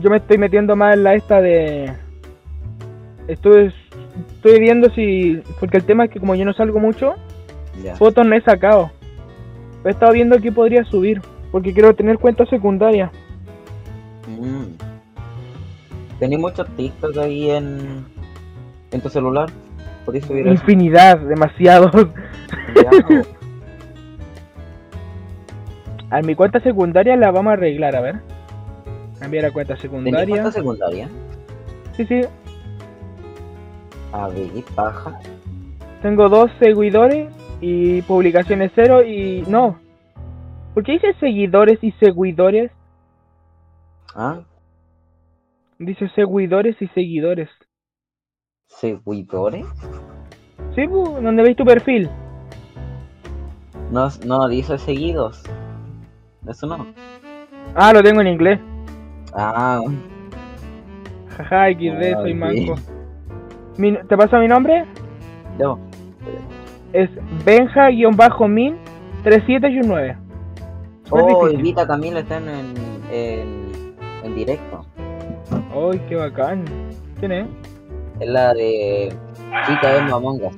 [0.03, 1.91] Yo me estoy metiendo más en la esta de.
[3.29, 3.73] Estoy,
[4.35, 5.43] estoy viendo si.
[5.61, 7.15] Porque el tema es que como yo no salgo mucho,
[7.97, 8.91] fotos no he sacado.
[9.85, 11.21] He estado viendo qué podría subir.
[11.53, 13.11] Porque quiero tener cuenta secundaria.
[14.27, 14.65] Mm.
[16.19, 18.05] ¿Tenés muchos TikTok ahí en,
[18.91, 19.49] en tu celular?
[20.05, 20.53] ¿Podés subir eso?
[20.55, 21.93] Infinidad, demasiados.
[22.75, 23.23] Ya, bo.
[26.11, 28.17] A mi cuenta secundaria la vamos a arreglar, a ver.
[29.19, 30.27] Cambiar a cuenta ¿Tenés secundaria.
[30.27, 31.09] cuenta secundaria?
[31.97, 32.21] Sí, sí.
[34.13, 35.19] A ver, paja.
[36.03, 37.29] Tengo dos seguidores
[37.61, 39.79] y publicaciones cero y no.
[40.75, 42.71] ¿Por qué dice seguidores y seguidores?
[44.15, 44.41] ¿Ah?
[45.79, 47.49] Dice seguidores y seguidores.
[48.67, 49.67] ¿Seguidores?
[50.75, 52.09] Sí, pu, donde veis tu perfil.
[53.91, 55.43] No, no dice seguidos.
[56.49, 56.87] Eso no.
[57.75, 58.61] Ah, lo tengo en inglés.
[59.35, 59.81] Ah,
[61.37, 62.75] Jaja, XD, Ah, soy manco.
[63.79, 64.85] Mi- ¿Te pasa mi nombre?
[65.59, 65.79] yo.
[66.93, 67.11] Es
[67.45, 68.77] Benja-min
[69.23, 70.17] 3719.
[71.05, 71.61] Súper Oh, difícil.
[71.61, 72.75] Evita Camila está en, en,
[73.13, 74.85] en, en directo.
[75.75, 76.65] Ay, qué bacán.
[77.21, 77.47] ¿Quién es?
[78.21, 79.13] Es la de
[79.67, 80.55] Chica de Among Us.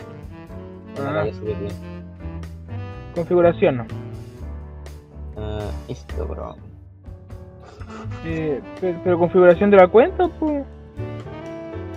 [1.00, 1.24] Ah,
[3.14, 3.78] configuración.
[3.78, 3.86] no.
[5.36, 6.56] Ah, esto, bro.
[8.24, 10.64] Eh, pero, pero configuración de la cuenta, pues.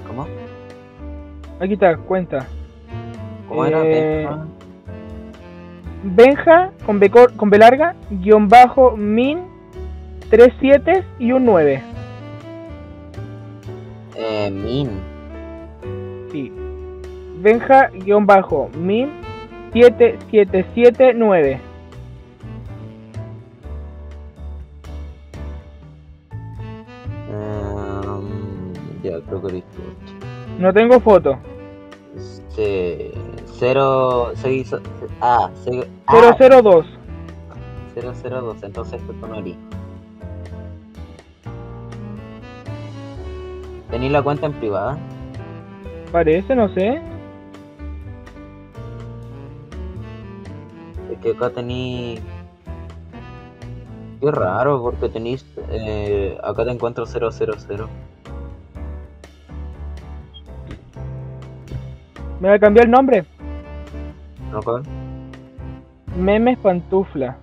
[0.08, 0.26] ¿Cómo?
[1.62, 2.48] Aquí está, cuenta.
[3.48, 3.82] ¿Cómo era?
[3.86, 4.46] Eh, Benja?
[6.04, 9.40] Benja con B, cor- con B larga, guion bajo, min,
[10.30, 11.84] 3 7 y un 9.
[14.16, 14.90] Eh, Min.
[16.32, 16.52] Sí.
[17.42, 19.12] Benja, guion bajo, min,
[19.74, 21.60] 7 7 7 9.
[27.42, 29.82] Um, ya, creo que listo.
[30.60, 31.38] No tengo foto.
[32.52, 33.12] Este.
[35.22, 36.86] Ah, se, ah, 002.
[37.96, 39.56] 002, entonces esto no haría.
[43.90, 44.98] ¿Tenéis la cuenta en privada?
[46.12, 47.02] Parece, no sé.
[51.12, 52.22] Es que acá tenéis.
[54.20, 55.46] Qué raro, porque tenéis.
[55.70, 57.32] Eh, acá te encuentro 000.
[62.42, 63.24] Me cambiar el nombre.
[64.52, 64.82] ¿No cuál?
[66.18, 67.38] Memes pantufla.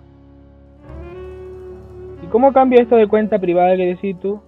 [2.21, 4.43] ¿Y cómo cambio esto de cuenta privada que decís tú?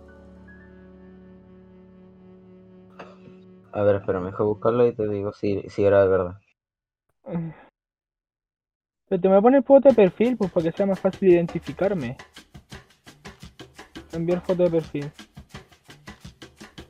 [3.72, 6.40] A ver, espera, mejor buscarlo y te digo si, si era de verdad.
[9.08, 11.28] Pero te me voy a poner foto de perfil, pues para que sea más fácil
[11.28, 12.16] identificarme.
[14.12, 15.12] Enviar foto de perfil.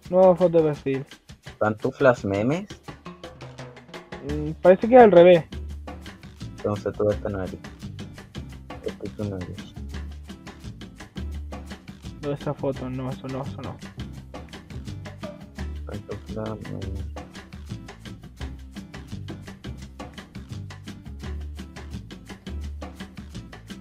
[0.09, 1.05] Nueva foto de perfil.
[1.59, 2.80] ¿Pantuflas memes?
[4.29, 5.45] Mm, Parece que es al revés.
[6.57, 7.57] Entonces todo esto no eres.
[8.85, 9.75] Esto tú no eres.
[12.23, 13.77] No, esa foto, no, eso no, eso no.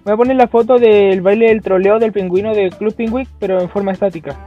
[0.03, 3.59] Voy a poner la foto del baile del troleo del pingüino del Club Penguin, pero
[3.61, 4.37] en forma estática.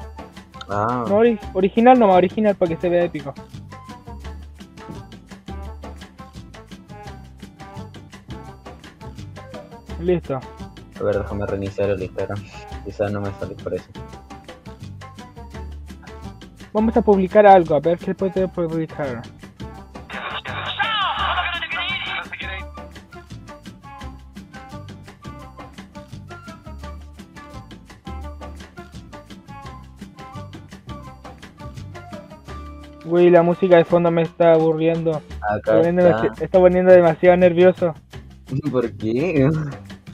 [0.68, 3.34] Ah, No, ori- original nomás, original para que se vea épico.
[10.00, 10.34] Listo.
[10.36, 12.38] a ver, déjame reiniciar el Instagram.
[12.84, 13.88] Quizás no me sale por eso.
[16.72, 19.22] Vamos a publicar algo, a ver qué puede publicar.
[33.04, 35.20] Güey, la música de fondo me está aburriendo.
[35.42, 37.94] Acá Está está poniendo demasiado nervioso.
[38.70, 39.48] ¿Por qué?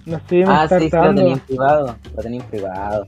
[0.06, 1.96] No me Ah, sí, lo tenía en privado.
[2.16, 3.06] Lo tenía en privado.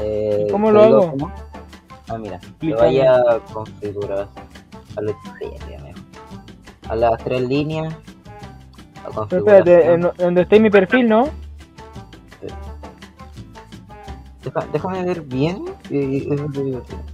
[0.00, 1.30] Eh, ¿Cómo ¿te lo hago?
[2.08, 2.36] Ah, mira.
[2.36, 2.82] Explícame.
[2.82, 4.28] vaya a configurar.
[4.96, 5.14] A, lo-
[6.88, 7.94] a las tres líneas.
[9.04, 11.28] A Pero espérate, en, donde está mi perfil, ¿no?
[14.44, 15.64] Deja- déjame ver bien.
[15.90, 17.07] y- y- y-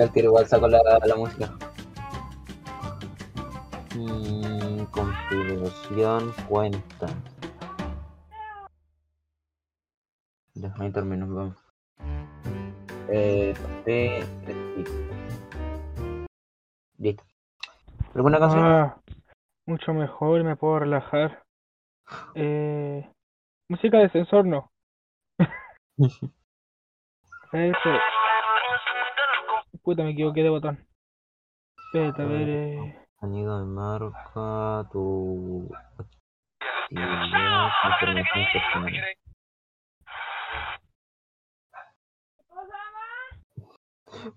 [0.00, 1.50] y- Ya el tiro igual sacó la, la música.
[3.96, 7.06] Mm, configuración cuenta.
[10.54, 11.56] Déjame terminar, vamos.
[13.08, 14.24] Eh, P-
[16.98, 17.24] Listo.
[18.14, 18.62] ¿Alguna canción?
[18.62, 18.96] Ah,
[19.66, 21.42] mucho mejor, me puedo relajar.
[22.34, 23.10] Eh,
[23.68, 24.70] música de sensor no.
[27.52, 27.90] Eso.
[29.82, 30.86] Puta, me equivoqué de botón.
[31.86, 32.48] Espérate, a ver.
[32.48, 32.96] Eh...
[33.18, 35.68] Sonido de marca, tu
[36.90, 38.94] actividad, información personal.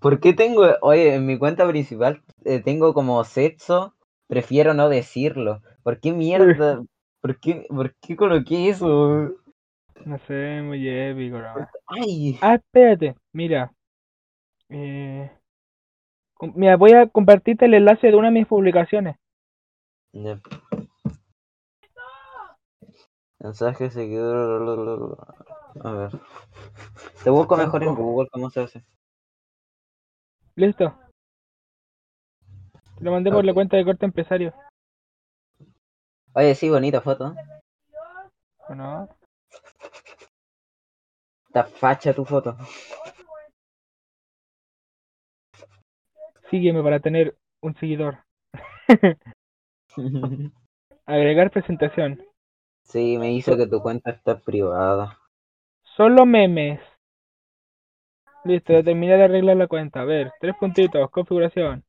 [0.00, 3.94] ¿Por qué tengo, oye, en mi cuenta principal eh, tengo como sexo,
[4.28, 5.60] prefiero no decirlo?
[5.82, 6.82] ¿Por qué mierda?
[7.20, 9.30] ¿Por qué, por qué coloqué eso?
[10.04, 11.54] No sé, muy épico, ¿no?
[11.86, 13.72] Ay, Ah, espérate, mira.
[14.76, 15.30] Eh...
[16.40, 19.16] Mira, voy a compartirte el enlace de una de mis publicaciones.
[23.38, 25.16] Mensaje seguidor.
[25.80, 26.10] A ver.
[27.22, 28.84] Te busco mejor en Google, ¿cómo se hace?
[30.56, 30.92] Listo.
[32.98, 34.52] Te lo mandé por la cuenta de corte empresario.
[36.32, 37.32] Oye, sí, bonita foto.
[38.68, 39.08] ¿O no?
[41.46, 42.56] Está facha tu foto.
[46.54, 48.18] Sígueme para tener un seguidor.
[51.04, 52.22] Agregar presentación.
[52.84, 55.18] Sí, me dice que tu cuenta está privada.
[55.96, 56.78] Solo memes.
[58.44, 60.02] Listo, ya terminé de arreglar la cuenta.
[60.02, 61.82] A ver, tres puntitos, configuración.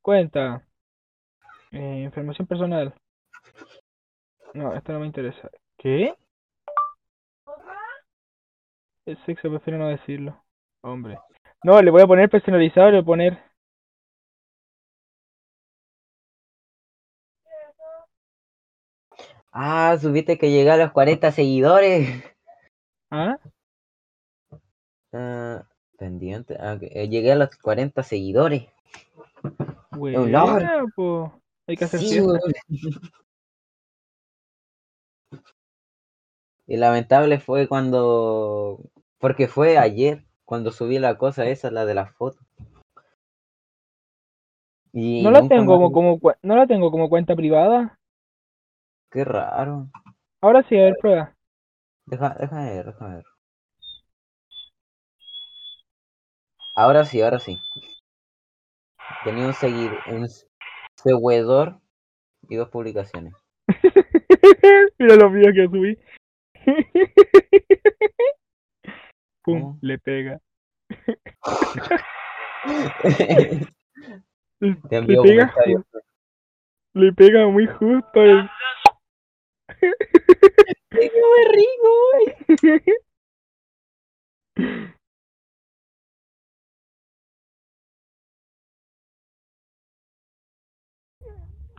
[0.00, 0.66] Cuenta.
[1.72, 2.94] Eh, información personal.
[4.54, 5.50] No, esto no me interesa.
[5.76, 6.14] ¿Qué?
[9.04, 10.42] El sexo prefiero no decirlo.
[10.80, 11.18] Hombre.
[11.62, 13.47] No, le voy a poner personalizado, le voy a poner.
[19.60, 22.22] Ah, subiste que llegué a los 40 seguidores.
[23.10, 23.40] ¿Ah?
[25.12, 25.64] Ah,
[25.98, 26.56] pendiente.
[26.60, 28.68] Ah, ok, eh, llegué a los 40 seguidores.
[29.90, 30.54] un logro.
[30.54, 31.42] Buena, po.
[31.66, 32.20] Hay que hacer Sí.
[36.68, 38.78] Y lamentable fue cuando.
[39.18, 42.38] Porque fue ayer, cuando subí la cosa esa, la de la foto.
[44.92, 47.97] Y No la tengo como, como no la tengo como cuenta privada.
[49.10, 49.88] Qué raro.
[50.42, 51.34] Ahora sí, a ver, prueba.
[52.06, 53.24] Deja, déjame ver, déjame ver.
[56.74, 57.58] Ahora sí, ahora sí.
[59.24, 60.28] Tenía un seguidor, un
[60.96, 61.80] seguidor
[62.48, 63.34] y dos publicaciones.
[64.98, 65.98] Mira los videos que subí.
[69.42, 69.78] Pum, ¿Cómo?
[69.80, 70.40] le pega.
[74.60, 75.54] Te le envío pega,
[76.94, 78.22] le pega muy justo.
[78.22, 78.48] el-
[80.92, 81.88] muy rico,
[82.52, 82.82] güey.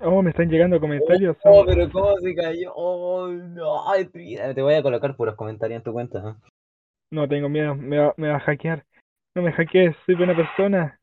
[0.02, 1.36] Oh, me están llegando comentarios.
[1.43, 2.72] Oh, pero cómo se cayó.
[2.74, 6.22] Oh, no, ay, te voy a colocar puros comentarios en tu cuenta.
[6.22, 6.39] ¿no?
[7.12, 8.86] No tengo miedo, me va, me va a hackear.
[9.36, 11.00] No me hackees, soy buena persona.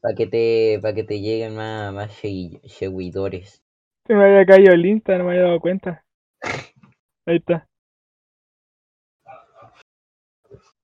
[0.00, 3.62] Para que te, para que te lleguen más, más segui- seguidores.
[4.06, 6.04] Se me había caído el Insta, no me había dado cuenta.
[7.26, 7.68] Ahí está.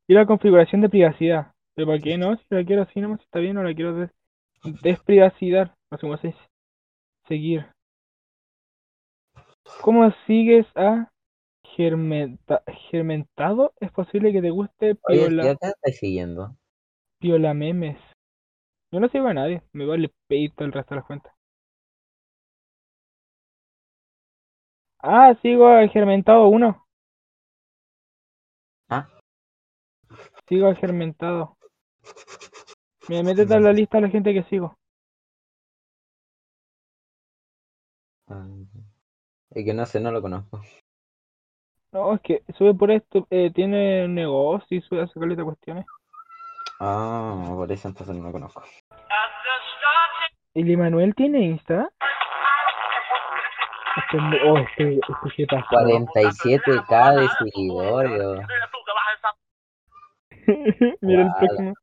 [0.07, 1.53] Y la configuración de privacidad.
[1.74, 2.37] ¿Pero para qué no?
[2.37, 4.11] Si la quiero así nomás está bien, no la quiero des
[4.82, 5.74] desprivacidad.
[5.91, 6.35] No sé cómo se.
[7.26, 7.66] Seguir.
[9.80, 11.11] ¿Cómo sigues a
[11.64, 13.72] Germenta Germentado?
[13.80, 16.57] Es posible que te guste Oye, Piola, ¿qué acá estás siguiendo?
[17.18, 17.99] Piola Memes.
[18.95, 21.32] Yo no sigo a nadie, me vale peito el resto de las cuentas.
[25.03, 26.86] Ah, sigo a Germentado 1.
[28.88, 29.09] Ah.
[30.49, 31.57] Sigo a Germentado.
[33.09, 34.76] Mira, métete a la lista de la gente que sigo.
[38.28, 38.47] Ah,
[39.51, 40.62] Es que no sé, no lo conozco.
[41.90, 45.84] No, es que sube por esto, eh, tiene negocio y sube a sacarle de cuestiones.
[46.80, 48.62] Ah, por eso entonces no lo conozco.
[50.55, 51.91] ¿El Emanuel tiene Insta?
[53.97, 55.47] Este, es mu- oh, este, este.
[55.47, 58.23] 47k de seguidores.
[58.23, 58.43] oh.
[61.01, 61.75] Mira el próximo.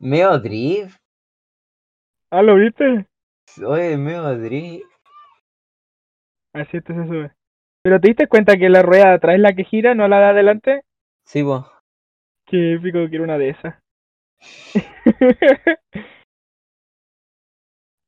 [0.00, 0.96] Meo Drift.
[2.30, 3.06] Ah, ¿lo viste?
[3.66, 4.86] Oye, Meo Drift.
[6.54, 7.32] Así este se sube.
[7.82, 10.18] ¿Pero te diste cuenta que la rueda de atrás es la que gira, no la
[10.18, 10.82] de adelante?
[11.24, 11.66] Sí, vos.
[12.46, 13.76] Qué épico, quiero una de esas.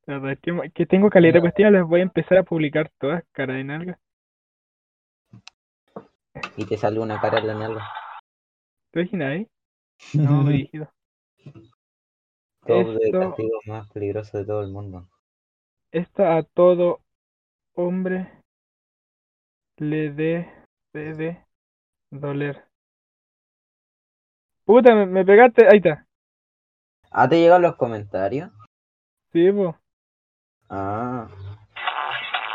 [0.07, 3.23] La verdad es que, tengo caleta de cuestiones, las voy a empezar a publicar todas,
[3.31, 4.01] cara de nalga.
[6.57, 7.89] Y te sale una cara en la nalga.
[8.91, 9.49] ¿Te imaginas ahí?
[10.15, 10.91] No, brígido.
[12.67, 15.07] Top de Esto- castigos más peligrosos de todo el mundo.
[15.93, 17.01] Esto a todo
[17.75, 18.33] hombre
[19.77, 20.53] le debe
[20.93, 21.45] de
[22.11, 22.65] doler.
[24.65, 25.67] Puta, me, me pegaste.
[25.69, 26.07] Ahí está.
[27.11, 28.51] ¿Ah, te llegan los comentarios?
[29.33, 29.77] Sí, po.
[30.69, 31.27] Ah.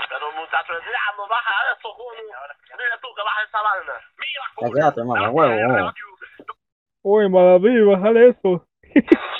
[0.09, 2.37] Pero muchachos, diablo, baja eso, coño.
[2.77, 3.93] Dile tú que baja esa vaina.
[4.17, 5.93] Mira, Ya quédate, mamá, huevo.
[7.03, 8.65] Uy, Madaví, bájale eso.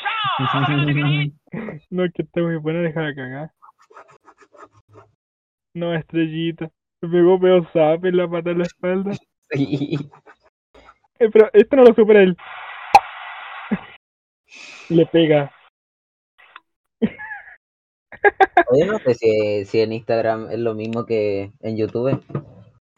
[1.90, 3.52] No, es que te voy a poner a dejar de cagar.
[5.74, 6.70] No, estrellita.
[7.02, 9.12] Me pegó peor zap en la pata en la espalda.
[9.52, 9.96] Sí.
[11.20, 12.36] Eh, pero esto no lo supera él.
[14.90, 15.52] Le pega.
[18.70, 22.24] Oye, no sé si, si en Instagram es lo mismo que en YouTube.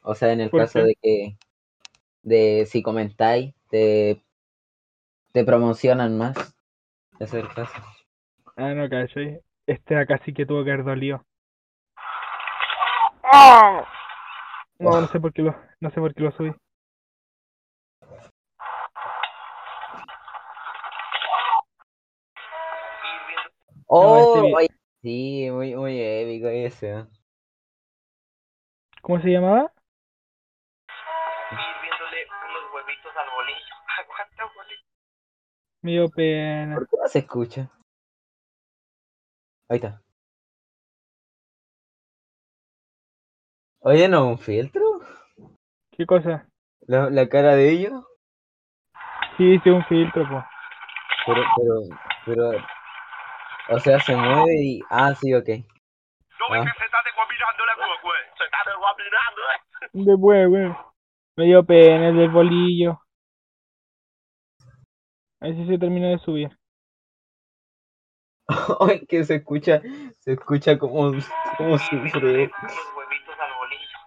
[0.03, 0.85] O sea, en el ¿Por caso qué?
[0.85, 1.37] de que
[2.23, 4.21] de si comentáis, te,
[5.31, 6.35] te promocionan más.
[7.19, 7.81] Ese es el caso.
[8.55, 9.41] Ah, no, caché.
[9.65, 11.25] Este acá sí que tuvo que haber dolido.
[13.23, 13.85] ¡Ah!
[14.79, 16.53] No, no sé por qué lo, no sé por qué lo subí.
[23.87, 24.67] Oh, este vi- oye,
[25.01, 27.05] sí, muy, muy épico ese.
[29.01, 29.71] ¿Cómo se llamaba?
[31.49, 33.75] Viéndole unos huevitos al bolillo.
[33.99, 34.81] Aguanta, bolillo.
[35.81, 36.75] Me dio pena.
[36.75, 37.69] ¿Por qué no se escucha?
[39.69, 40.01] Ahí está.
[43.79, 44.83] Oye, ¿no un filtro?
[45.91, 46.47] ¿Qué cosa?
[46.81, 48.03] La, la cara de ellos.
[49.37, 50.43] Sí, sí, un filtro, po.
[51.25, 51.81] Pero, pero,
[52.25, 52.76] pero.
[53.69, 54.79] O sea, se mueve y.
[54.89, 55.47] Ah, sí, ok.
[55.47, 56.71] No ves Ah.
[56.73, 58.21] que se está desguapinando la güey, güey.
[58.37, 59.89] Se está desguapinando, eh.
[59.93, 60.75] Después, güey.
[61.37, 63.01] Me dio pena el del bolillo.
[65.41, 66.49] A ver si se terminó de subir.
[68.79, 69.81] Ay, que se escucha,
[70.19, 71.11] se escucha como,
[71.57, 72.49] como sufre.
[72.53, 73.97] Al bolillo.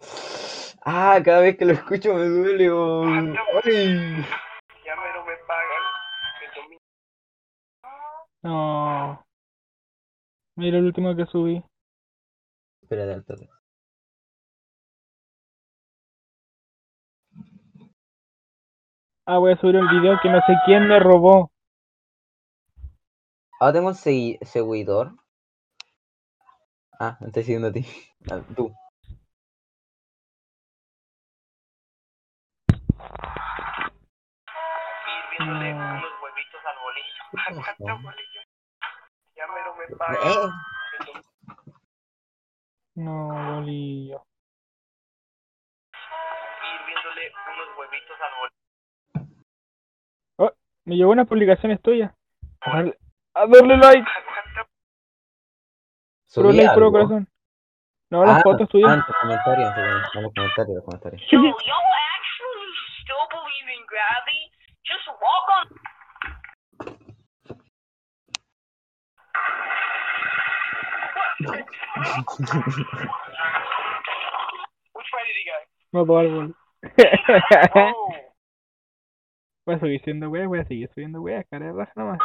[0.86, 2.70] Ah, cada vez que lo escucho me duele.
[2.70, 3.04] oh.
[3.64, 4.24] Ay.
[8.44, 9.24] No.
[10.56, 11.64] Mira el último que subí.
[12.82, 13.48] Espera, espérate.
[19.26, 21.50] Ah, voy a subir un video que no sé quién me robó.
[23.58, 25.12] Ahora tengo un seguidor.
[27.00, 27.86] Ah, me estoy siguiendo a ti.
[28.30, 28.74] A ver, ah, tú.
[37.80, 38.33] No.
[39.88, 40.48] Eh.
[42.96, 44.24] No, bolillo.
[46.60, 48.54] Sirviéndole unos huevitos al bolillo.
[50.86, 52.12] Me llegó unas publicaciones tuyas.
[52.60, 52.98] A darle,
[53.34, 54.06] a darle like.
[56.26, 56.92] Subí like, algo.
[56.92, 57.28] corazón.
[58.10, 59.02] No, las Ah, fotos tuyas.
[59.20, 61.22] comentarios, los comentarios, los comentarios.
[61.30, 61.54] Yo, actually
[63.00, 64.52] still believe in gravity?
[64.84, 65.68] Just walk on.
[71.44, 71.60] Which
[75.12, 75.58] way did he go?
[75.92, 76.54] Me puedo árbol.
[77.74, 78.14] Oh.
[79.66, 82.18] Voy a seguir siendo wea, voy a seguir subiendo wea, cara de raja nomás.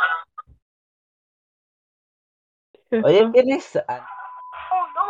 [2.89, 3.29] ¿Qué es Oye?
[3.33, 3.77] ¿quién es?
[3.87, 4.05] Ah,
[4.71, 5.01] Oh no,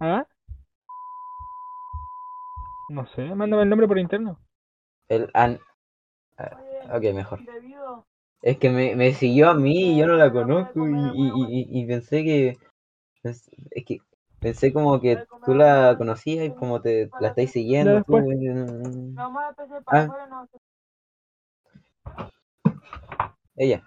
[0.00, 0.24] ¿Ah?
[2.88, 4.38] No sé, mándame el nombre por interno.
[5.08, 5.60] El an...
[6.38, 6.58] ah,
[6.92, 7.40] Ok, mejor.
[8.42, 11.80] Es que me, me siguió a mí y yo no la conozco y, y, y,
[11.82, 12.58] y- pensé que...
[13.22, 13.98] Es es que
[14.40, 18.02] pensé como que tú la conocías y como te la estáis siguiendo.
[18.04, 19.14] tú, eh,
[19.86, 20.08] Ah.
[23.56, 23.82] Ella.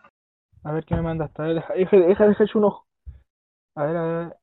[0.63, 1.41] A ver qué me mandaste.
[1.41, 2.85] A ver, deja, deja, deja, deja un ojo.
[3.75, 4.37] A ver, a ver.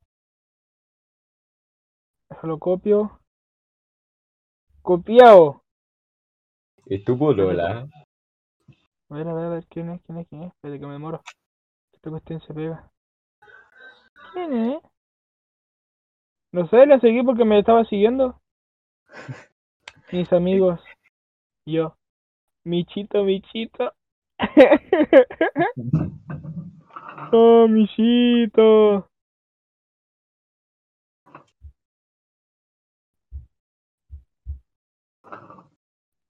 [2.30, 3.20] Déjalo copio.
[4.82, 5.62] Copiado.
[6.86, 7.86] ¿Es tu polola?
[9.10, 10.52] A ver, a ver, a ver, quién es, quién es, quién es.
[10.52, 11.20] Espera que me demoro.
[11.92, 12.88] Esta cuestión se pega.
[14.32, 14.82] ¿Quién es?
[16.52, 18.40] No sé, la seguí porque me estaba siguiendo.
[20.12, 20.80] Mis amigos.
[21.66, 21.96] Yo.
[22.64, 23.92] Michito, Michito.
[27.32, 29.09] oh, Michito.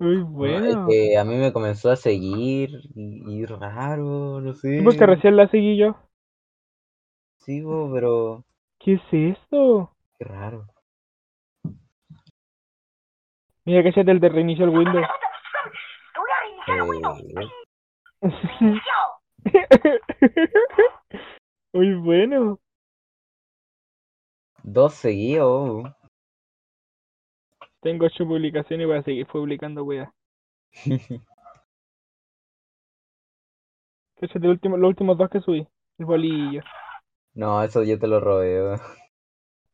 [0.01, 0.86] Muy bueno.
[0.88, 4.78] que a mí me comenzó a seguir y, y raro, no sé.
[4.78, 5.96] Sí, porque recién la seguí yo.
[7.38, 8.44] Sí, bo, pero
[8.78, 9.92] ¿Qué es esto?
[10.18, 10.66] qué raro.
[13.66, 15.07] Mira que ese es el de reinicio el Windows.
[16.66, 16.82] Eh,
[21.72, 22.59] Muy bueno.
[24.62, 25.90] dos seguidos.
[27.81, 30.12] Tengo ocho publicaciones y voy a seguir publicando, wea.
[30.72, 31.20] Ese
[34.18, 35.66] es el último, los últimos dos que subí.
[35.99, 36.62] El bolillo.
[37.35, 38.78] No, eso yo te lo robé.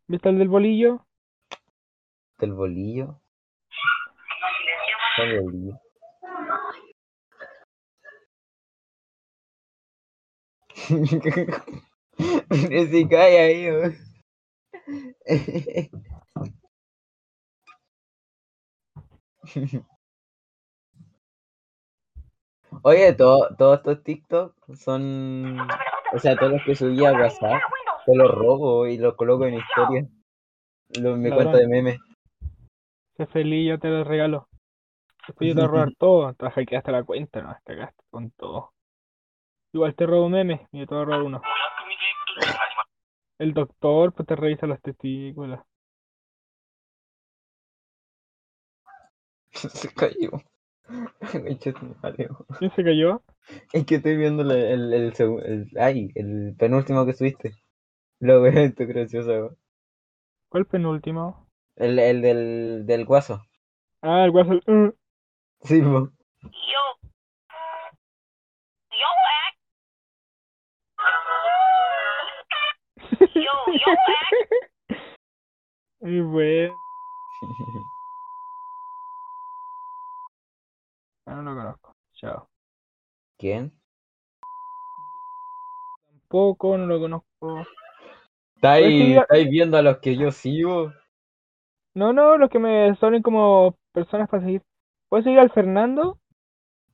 [0.07, 1.05] ¿Viste el del bolillo?
[2.39, 3.21] Del bolillo.
[5.17, 5.81] ¿Cuál bolillo?
[12.91, 13.93] Si cae ahí,
[22.83, 25.69] Oye, todo- todos estos TikTok son.
[26.13, 27.61] O sea, todos los que subí a WhatsApp,
[28.05, 30.07] te los robo y los coloco en historia.
[31.01, 31.45] Lo- en mi Ladrón.
[31.53, 31.99] cuenta de memes.
[33.17, 34.49] Sé feliz, yo te lo regalo.
[35.27, 36.35] Después yo te voy a robar todo.
[36.35, 38.73] Te hackeaste la cuenta, no, cagaste con todo.
[39.73, 41.43] Igual te robo memes y yo te voy a robar uno.
[43.39, 45.61] El doctor, pues te revisa las testículas.
[49.81, 50.31] Se cayó.
[52.59, 53.23] ¿Quién se cayó?
[53.73, 57.55] Es que estoy viendo el, el, el, segu- el- ay, el penúltimo que subiste.
[58.21, 59.57] Lo veo en tu gracioso.
[60.49, 61.49] ¿Cuál penúltimo?
[61.77, 63.43] El, el del, del guaso.
[64.03, 64.69] Ah, el WhatsApp.
[64.69, 64.93] uh,
[65.63, 66.11] Sí, bo.
[66.43, 66.83] Yo.
[68.91, 69.09] Yo
[69.45, 69.59] act.
[73.35, 73.43] Yo,
[73.73, 75.01] yo act.
[76.01, 76.75] Muy bueno.
[77.43, 77.47] Ah,
[81.27, 81.93] no lo conozco.
[82.15, 82.49] Chao.
[83.39, 83.73] ¿Quién?
[86.09, 87.67] Tampoco, no lo conozco.
[88.57, 90.93] ¿Estáis, estáis viendo a los que yo sigo?
[91.95, 94.63] No, no, los que me salen como personas para seguir.
[95.11, 96.19] Voy a seguir al Fernando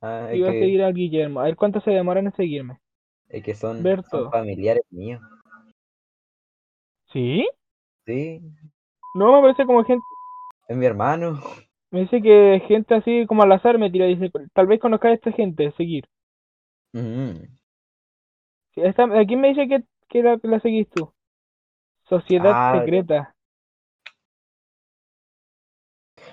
[0.01, 1.39] Ah, y voy a seguir al Guillermo.
[1.39, 2.79] A ver cuánto se demoran en seguirme.
[3.29, 5.21] es que son, son familiares míos.
[7.11, 7.47] ¿Sí?
[8.05, 8.41] Sí,
[9.15, 10.03] No, me parece como gente.
[10.67, 11.41] es mi hermano.
[11.93, 14.05] Me dice que gente así como al azar me tira.
[14.05, 16.05] Dice, tal vez conozcas a esta gente, seguir.
[16.95, 17.47] Mm.
[18.75, 21.13] Sí, esta, aquí me dice que, que la, la seguís tú.
[22.09, 23.35] Sociedad Ah, secreta.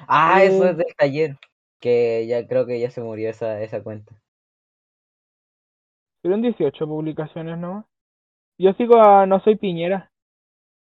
[0.09, 0.71] Ah, eso Eh.
[0.71, 1.37] es del taller.
[1.81, 4.21] Que ya creo que ya se murió esa, esa cuenta.
[6.23, 7.87] Fueron 18 publicaciones, ¿no?
[8.59, 10.11] Yo sigo a No Soy Piñera.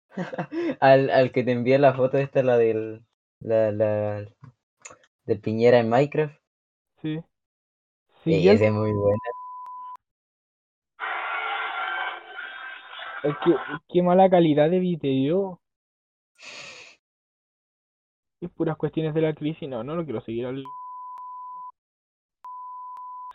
[0.80, 3.04] Al, al que te envié la foto esta, la del.
[3.40, 4.26] La, la,
[5.26, 6.36] del Piñera en Minecraft.
[7.02, 7.24] Sí.
[8.24, 8.54] Siguiente.
[8.54, 9.20] esa es muy buena.
[13.24, 13.56] Es que,
[13.90, 15.62] qué mala calidad de video.
[18.42, 19.68] Es puras cuestiones de la crisis.
[19.70, 20.64] No, no lo quiero seguir al.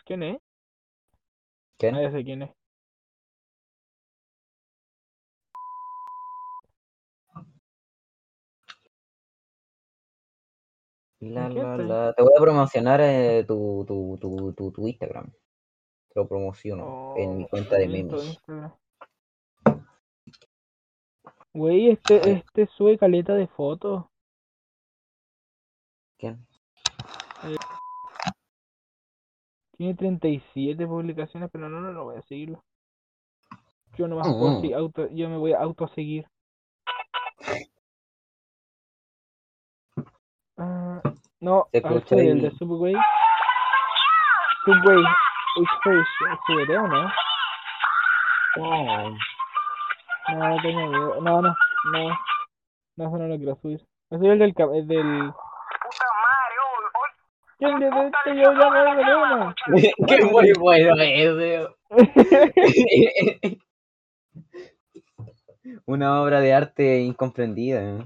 [0.05, 0.41] ¿Quién es?
[1.81, 2.58] Ah, ya sé quién es.
[11.21, 12.13] La, ¿Qué la, la.
[12.13, 15.29] Te voy a promocionar eh, tu, tu, tu, tu, tu Instagram.
[15.29, 18.39] Te lo promociono en mi Oh, cuenta de memes.
[21.53, 24.05] Güey, este, este sube caleta de fotos.
[26.17, 26.45] ¿Quién?
[29.77, 32.63] Tiene 37 publicaciones, pero no, no, no voy a seguirlo.
[33.97, 34.61] Yo Mm.
[34.61, 36.25] si- auto, yo me voy a autoseguir.
[41.41, 42.51] No, Se a ver, escucha soy el de.
[42.51, 42.95] Subway.
[44.65, 45.03] Subway
[45.57, 46.07] Express,
[46.45, 47.11] ¿subiré o no?
[48.57, 49.09] Oh,
[50.29, 51.21] No, no tengo idea.
[51.21, 52.19] No, no, no.
[52.95, 53.85] No, eso no lo quiero subir.
[54.11, 54.53] Yo soy el del...
[54.73, 55.33] el del...
[57.57, 58.33] ¿Quién dice esto?
[58.33, 59.55] Yo ya me problema.
[60.07, 61.67] Qué muy bueno ese.
[65.85, 67.81] Una obra de arte incomprendida.
[67.81, 68.05] ¿eh?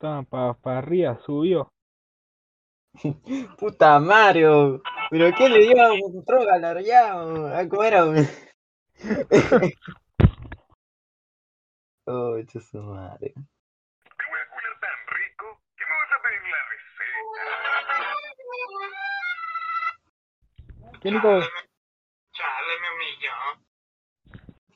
[0.00, 1.70] Está para pa arriba, subió.
[3.58, 4.80] Puta Mario.
[5.10, 5.76] ¿Pero qué le dio
[6.24, 7.54] droga al arllado?
[7.54, 8.04] ¿A cómo era?
[12.06, 13.34] oh, esto es su madre.
[21.02, 21.40] ¿Quién dijo?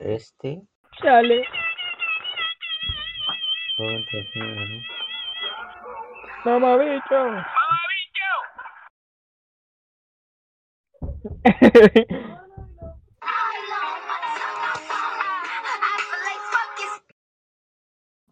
[0.00, 0.60] Este.
[1.00, 1.48] Chale.
[3.78, 5.03] otro, sí, Mamá
[6.78, 7.44] bicho.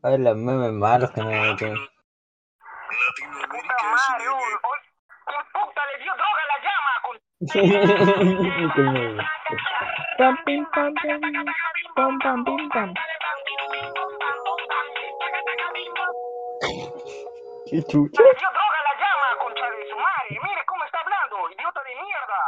[0.03, 1.75] A ver, los memes malos que me meten.
[10.19, 11.21] Pam, pim, pam, pam,
[11.97, 12.95] pam, pam, pim, pam.
[17.73, 18.23] Qué chucha.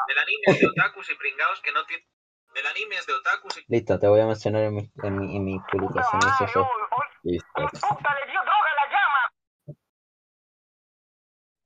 [0.06, 2.04] El anime es de otakus y pringaos que no tiene.
[2.54, 3.64] El anime de otakus y.
[3.68, 6.20] Listo, te voy a mencionar en mi, en mi, en mi publicación.
[6.20, 7.06] Eso fue.
[7.22, 7.70] Listo.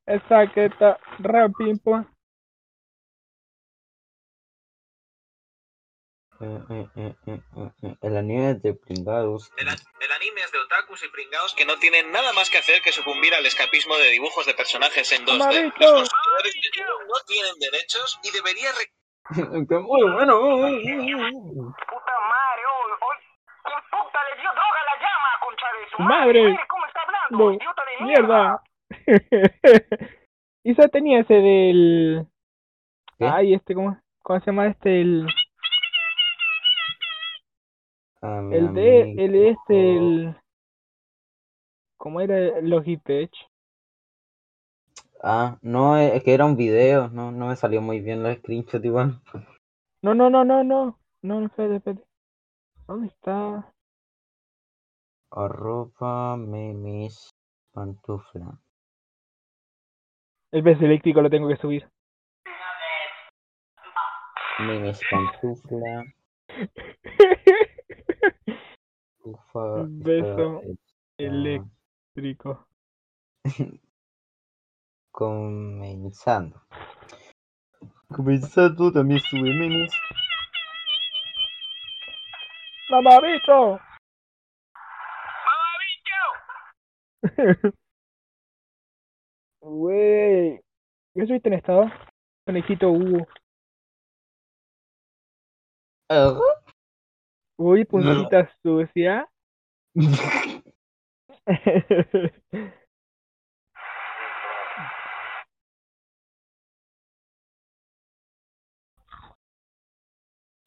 [0.07, 2.07] Esa que está rapimpo.
[6.41, 7.97] Eh, eh, eh.
[8.01, 9.51] El anime es de pringados.
[9.57, 12.93] El, anime es de otakus y pringaos que no tienen nada más que hacer que
[12.93, 15.33] sucumbir al escapismo de dibujos de personajes en 2D.
[15.33, 18.93] Los consumidores de no tienen derechos y debería re-
[19.69, 20.39] Qué muy bueno.
[25.97, 26.57] ¡Su madre!
[27.31, 27.51] No,
[28.01, 28.63] mierda.
[30.63, 32.27] y eso tenía ese del.
[33.19, 33.27] ¿Qué?
[33.27, 35.01] Ay, este, ¿cómo, ¿cómo se llama este?
[35.01, 35.27] El,
[38.21, 39.03] A mi el de.
[39.03, 39.23] amigo.
[39.23, 40.37] El este, el.
[41.97, 42.61] ¿Cómo era?
[42.61, 43.33] Logitech.
[45.23, 47.09] Ah, no, es que era un video.
[47.09, 49.21] No, no me salió muy bien los screenshots igual.
[50.03, 50.99] No, no, no, no, no.
[51.23, 52.05] No, no, espérate, espérate.
[52.87, 53.73] ¿Dónde está?
[55.31, 57.31] Arroba memes
[57.73, 58.61] pantufla.
[60.53, 61.91] El pez eléctrico lo tengo que subir.
[64.61, 66.05] Memes pantufla.
[69.29, 70.63] Ufa, Beso
[71.19, 72.67] eléctrico.
[75.13, 76.63] Comenzando.
[78.09, 79.93] Comenzando también sube memes.
[82.89, 83.79] ¡Mamá bicho!
[89.61, 90.59] Wey.
[91.15, 91.91] ¿Qué subiste en estado?
[92.47, 93.27] Conejito Hugo.
[96.09, 96.58] Ajá.
[97.59, 99.29] Uy, puntita sucia.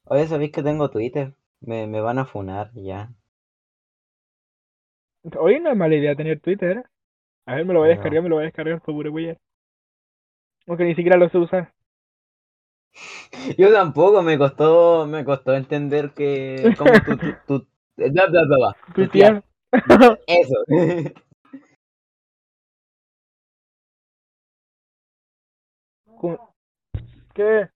[0.05, 1.33] Oye, ¿sabéis que tengo Twitter?
[1.59, 3.11] Me, me van a funar ya.
[5.39, 6.83] Hoy no es mala idea tener Twitter.
[7.47, 7.93] A ver, me lo voy a No.
[7.93, 9.37] descargar, me lo voy a descargar por pura.
[10.67, 11.71] Aunque ni siquiera lo sé usar.
[13.57, 18.57] Yo tampoco, me costó, me costó entender que como tu, tu, tu- bla, bla, bla,
[18.57, 18.75] bla.
[20.27, 20.55] Eso.
[27.33, 27.69] ¿Qué?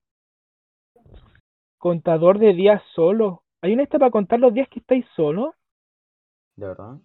[1.78, 3.44] Contador de días solo.
[3.62, 5.56] ¿Hay un este para contar los días que estáis solo?
[6.56, 6.98] ¿De verdad?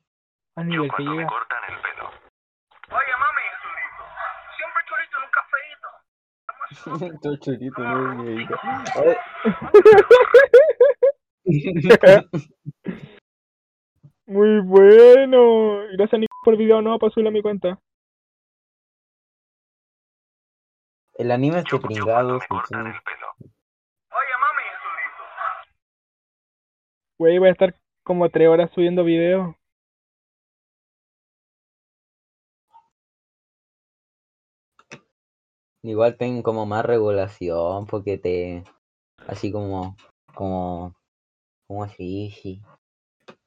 [0.56, 1.26] A nivel que llega.
[1.26, 1.82] cortan el
[7.22, 8.24] Tu churito, no.
[14.26, 15.82] Muy bueno.
[15.92, 17.80] Gracias Nico por el video no para subirlo a mi cuenta.
[21.14, 22.42] El anime es de pringados.
[22.48, 22.64] pelo.
[23.40, 24.62] Oye, mami,
[27.18, 29.54] Güey, voy a estar como tres horas subiendo videos.
[35.82, 38.64] Igual ten como más regulación, porque te.
[39.26, 39.96] Así como.
[40.34, 40.94] Como.
[41.66, 42.62] Como así, sí.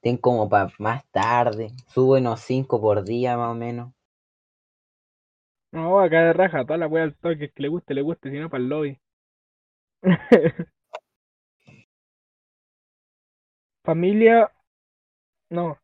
[0.02, 1.72] Ten como para más tarde.
[1.88, 3.94] Sube unos 5 por día más o menos.
[5.74, 8.38] No, acá de raja, toda la wea al toque, que le guste, le guste, si
[8.38, 8.99] no para el lobby.
[13.86, 14.52] Familia.
[15.49, 15.78] No.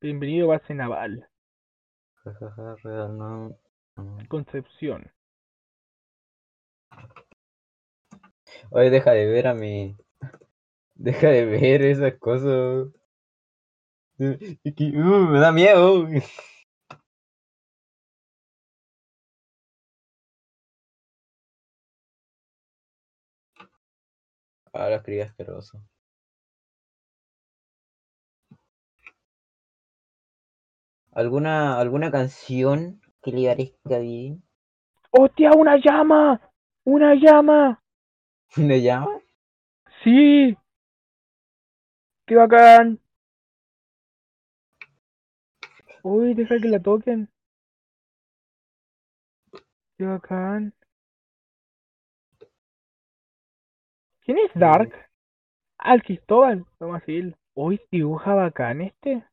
[0.00, 1.12] Bienvenido base naval.
[1.18, 1.24] Jajaja, real, no.
[1.24, 2.14] no.
[4.28, 5.12] Concepción.
[8.70, 9.96] Oye, deja de ver a mi.
[10.94, 12.88] Deja de ver esas cosas.
[14.18, 16.06] Uh, me da miedo.
[24.72, 25.82] Ahora escribí asqueroso.
[31.16, 34.42] ¿Alguna, alguna canción que le parezca bien?
[35.10, 36.38] ¡Hostia, una llama!
[36.84, 37.82] ¡Una llama!
[38.58, 39.22] ¿Me llama?
[40.04, 40.54] ¡Sí!
[42.26, 43.00] ¡Qué bacán!
[46.02, 47.30] Uy, deja que la toquen.
[49.96, 50.74] ¡Qué bacán!
[54.20, 54.92] ¿Quién es Dark?
[55.82, 56.66] El Cristóbal.
[56.78, 57.38] Vamos a seguirlo.
[57.54, 59.24] Uy, dibuja bacán este.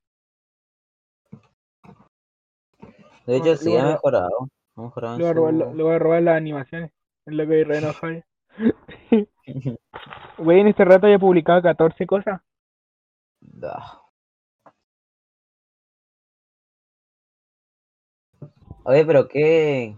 [3.25, 4.49] De hecho, Ah, sí, ha mejorado.
[4.75, 6.91] Ha mejorado Le voy su- le voy a robar las animaciones.
[7.25, 8.21] Es lo que hay re enojado.
[10.37, 12.41] Güey, en este rato ya he publicado 14 cosas.
[13.41, 14.01] Da.
[18.85, 19.95] Oye, pero ¿qué,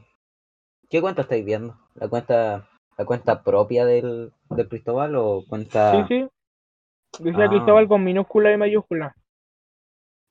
[0.90, 1.76] qué cuenta estáis viendo?
[1.96, 7.24] ¿La cuenta, la cuenta propia del, del Cristóbal o cuenta Sí, sí.
[7.24, 7.50] Decía Ah.
[7.50, 9.16] Cristóbal con minúscula y mayúscula.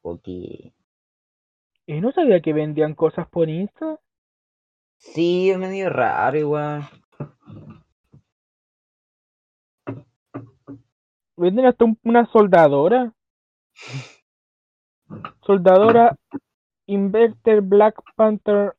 [0.02, 0.72] Poki?
[1.86, 3.98] Y no sabía que vendían cosas por Insta.
[4.97, 6.89] Sí, es medio raro igual.
[11.36, 13.12] Venden hasta un- una soldadora.
[15.43, 16.16] Soldadora
[16.86, 18.74] Inverter Black Panther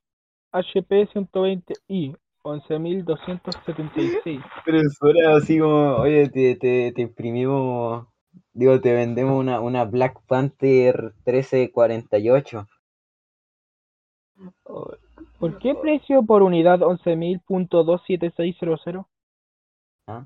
[0.52, 4.42] HP 120i 11.276.
[4.64, 8.08] Pero suena así como, oye, te, te, te imprimimos,
[8.54, 12.68] digo, te vendemos una, una Black Panther 1348.
[14.66, 19.06] ¿Por qué precio por unidad 11.27600?
[20.08, 20.26] ¿ah?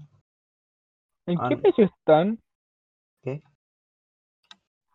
[1.27, 1.61] ¿En Ah, qué no.
[1.61, 2.39] precio están?
[3.21, 3.41] ¿Qué?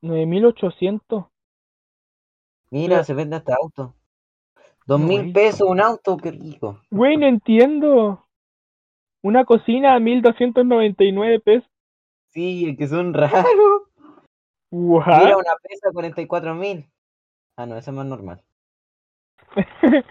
[0.02, 1.28] 9.800.
[2.70, 3.94] Mira, Pero- se vende hasta auto.
[4.86, 6.78] Dos mil pesos un auto, qué rico.
[6.90, 8.26] Güey, no entiendo.
[9.22, 11.70] Una cocina a 1.299 pesos.
[12.32, 13.46] Sí, es que son raros.
[14.70, 16.86] Mira, una pesa 44 mil.
[17.56, 18.42] Ah, no, esa es más normal.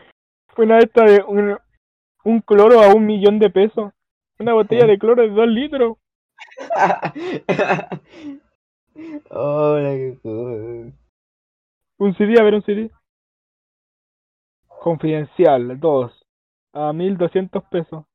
[0.58, 1.58] Una de estas de un,
[2.24, 3.92] un cloro a un millón de pesos.
[4.40, 5.98] Una botella de cloro de 2 litros.
[9.30, 10.94] Hola, qué cool.
[11.98, 12.92] Un CD, a ver un CD.
[14.68, 16.28] Confidencial, 2.
[16.74, 18.06] A 1200 pesos.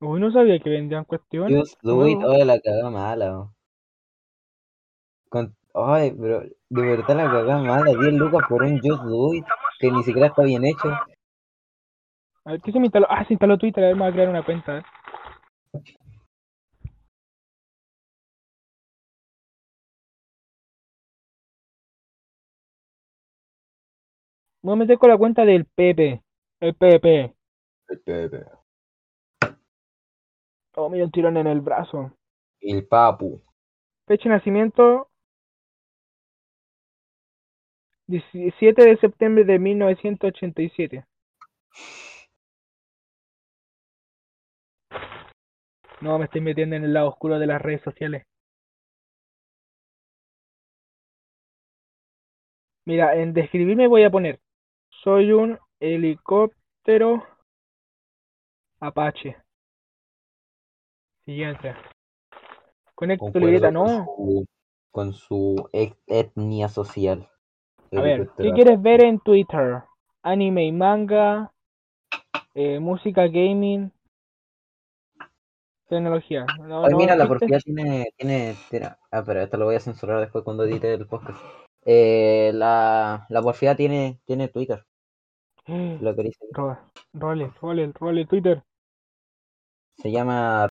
[0.00, 1.72] Uy, no sabía que vendían cuestiones.
[1.72, 1.78] It.
[1.82, 2.24] nuevas.
[2.24, 3.50] Oye, la cagada mala.
[5.28, 5.56] Con...
[5.86, 7.84] Ay, pero de verdad la cagada mala.
[7.84, 9.44] 10 lucas por un Just do it.
[9.78, 10.88] Que ni siquiera está bien hecho.
[12.44, 13.06] A ver, ¿qué se me instaló?
[13.08, 14.82] Ah, se instaló Twitter, a ver, me voy a crear una cuenta.
[24.60, 26.22] Me voy a meter con la cuenta del Pepe.
[26.60, 27.34] El Pepe.
[30.74, 32.12] Oh, me dio un tirón en el brazo.
[32.60, 33.40] El papu.
[34.06, 35.08] Fecha de nacimiento
[38.08, 41.04] 17 de septiembre de 1987.
[46.00, 48.24] No, me estoy metiendo en el lado oscuro de las redes sociales.
[52.86, 54.40] Mira, en describirme voy a poner,
[54.88, 57.26] soy un helicóptero
[58.80, 59.36] Apache.
[61.26, 61.74] Siguiente.
[62.94, 64.04] Conecta tu libreta, con no.
[64.04, 64.46] su,
[64.90, 67.28] con su et- etnia social.
[67.96, 69.82] A ver, ¿qué quieres ver en Twitter?
[70.22, 71.52] Anime y manga,
[72.54, 73.90] eh, música gaming,
[75.88, 76.44] tecnología.
[76.58, 77.46] No, Ay, no mira, la existe.
[77.46, 81.06] porfía tiene, tiene, tiene- Ah, pero esto lo voy a censurar después cuando edite el
[81.06, 81.38] podcast.
[81.84, 84.84] Eh, la, la porfía tiene, tiene Twitter.
[86.02, 86.44] Lo que dice.
[86.52, 86.78] Ro-
[87.14, 88.62] Role, role, role, Twitter.
[89.96, 90.68] Se llama.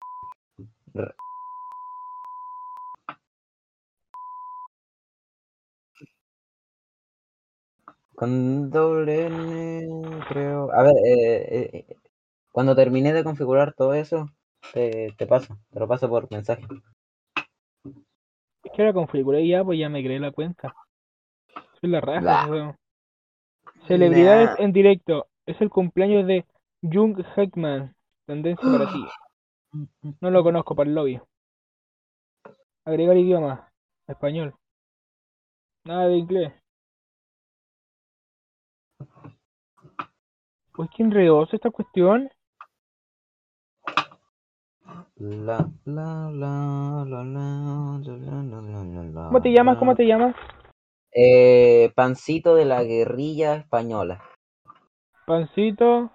[8.15, 10.71] Con doble N, creo.
[10.71, 11.95] A ver, eh, eh, eh,
[12.51, 14.29] cuando terminé de configurar todo eso,
[14.73, 16.63] te, te paso, te lo paso por mensaje.
[18.63, 20.73] Es que la configuré ya, pues ya me creé la cuenta.
[21.79, 22.75] Soy la raja, weón.
[23.87, 24.63] Celebridades Nah.
[24.65, 25.27] en directo.
[25.45, 26.45] Es el cumpleaños de
[26.81, 27.95] Jung Heckman.
[28.25, 29.05] Tendencia para ti.
[30.21, 31.19] No lo conozco para el lobby.
[32.85, 33.69] Agregar idioma.
[34.07, 34.55] Español.
[35.83, 36.53] Nada de inglés.
[40.75, 42.27] Pues que enredosa esta cuestión.
[45.15, 49.77] La, la, la, la, la, la, ¿Cómo te llamas?
[49.77, 50.35] ¿Cómo te llamas?
[51.13, 54.21] Eh, pancito de la guerrilla española.
[55.25, 56.11] Pancito.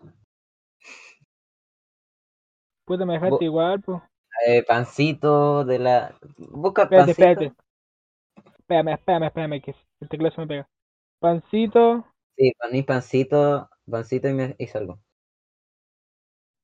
[2.87, 4.01] Puta, me dejaste igual, pues.
[4.47, 6.15] Eh, pancito de la.
[6.39, 7.11] Busca pancito.
[7.11, 7.53] Espérate.
[8.65, 10.69] Espérame, espérame, espérame, que el teclado se me pega.
[11.21, 12.05] Pancito.
[12.37, 15.01] Sí, poní pancito, pancito y, me, y salgo.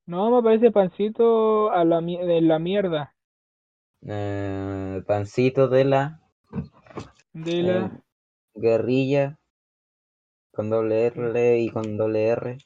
[0.06, 3.14] No, me parece pancito a la, de la mierda.
[4.06, 6.20] Eh, pancito de la
[7.32, 8.02] De eh, la.
[8.54, 9.38] guerrilla
[10.52, 12.58] con doble R y con doble R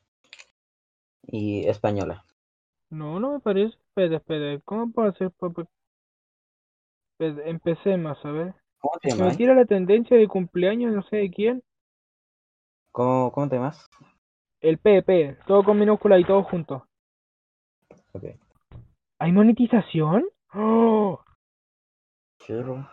[1.27, 2.25] y española.
[2.91, 3.77] No, no me parece.
[3.89, 4.63] Espérate, espérate.
[4.65, 5.33] ¿Cómo puedo hacer?
[7.19, 8.55] Empecemos, a ver.
[8.85, 9.39] ¿Cómo te Se me llamas?
[9.39, 11.63] tira la tendencia de cumpleaños, no sé de quién.
[12.93, 13.87] ¿Cómo, cómo te llamas?
[14.61, 16.87] El PP, todo con minúscula y todo junto.
[18.13, 18.25] Ok.
[19.21, 20.27] ¿Hay monetización?
[20.53, 21.19] ¡Oh!
[22.41, 22.87] Churro.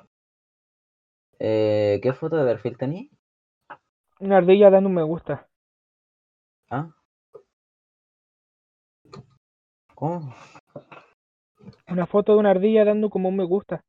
[1.39, 3.09] Eh, ¿qué foto de perfil tenía?
[4.21, 5.49] Una ardilla dando un me gusta.
[6.69, 6.89] Ah.
[9.93, 10.33] ¿Cómo?
[11.89, 13.83] Una foto de una ardilla dando como un me gusta.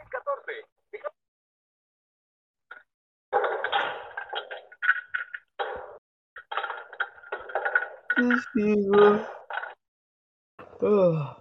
[10.82, 11.38] Ah.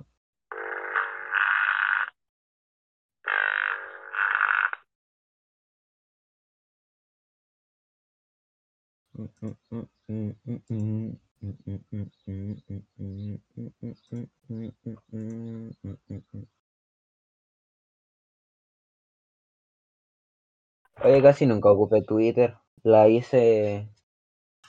[21.03, 22.59] Oye, casi nunca ocupé Twitter.
[22.83, 23.89] La hice.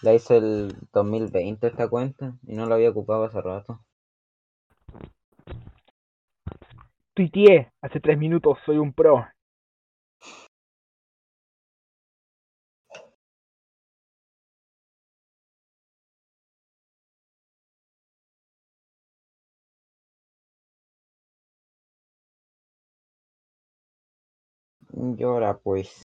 [0.02, 3.80] La hice el 2020 esta cuenta y no la había ocupado hace rato.
[7.16, 9.26] Tuiteé hace tres minutos, soy un pro.
[24.94, 26.04] Llora pues.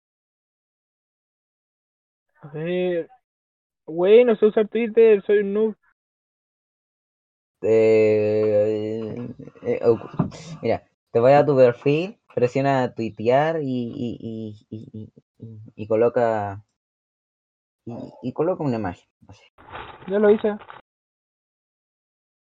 [2.41, 3.09] A ver.
[3.89, 5.75] Güey, no sé usar Twitter, soy un noob.
[7.61, 9.15] Eh,
[9.63, 10.09] eh, ocu-
[10.61, 15.87] mira, te voy a tu perfil, presiona tuitear y, y, y, y, y- y- y
[15.87, 16.63] coloca
[17.85, 17.93] y,
[18.23, 19.43] y coloca una imagen, así,
[20.07, 20.57] Ya lo hice.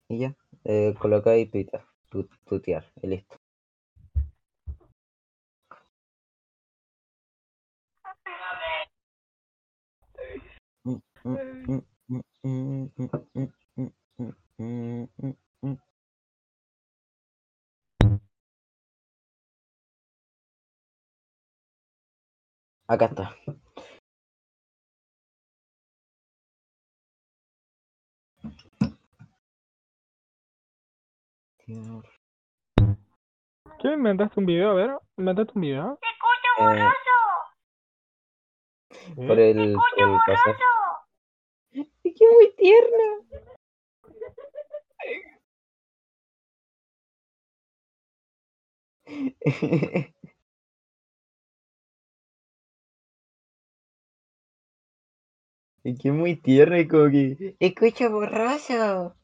[0.09, 0.35] y ya,
[0.65, 3.36] eh, coloca ahí Twitter, tu, tuitear, y listo.
[22.87, 23.35] Acá está.
[33.79, 34.71] ¿Qué me inventaste un video?
[34.71, 35.99] A ver, ¿me inventaste un video?
[36.59, 36.89] Eh,
[39.15, 39.77] por el, el
[42.17, 42.17] pasaje.
[42.17, 43.07] Es que muy tierna.
[55.83, 57.55] Es que es muy tierna y como que...
[57.59, 59.15] Escucha borroso.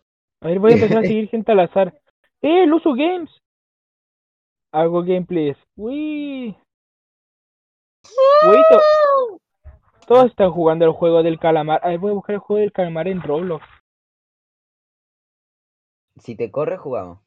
[0.41, 1.99] A ver, voy a empezar a seguir gente al azar.
[2.41, 3.29] ¡Eh, el uso games!
[4.71, 5.57] Hago gameplays.
[5.75, 6.55] Uy.
[8.45, 9.39] Güey, to-
[10.05, 11.79] todos están jugando el juego del calamar.
[11.83, 13.65] A ver, voy a buscar el juego del calamar en Roblox.
[16.17, 17.19] Si te corre, jugamos.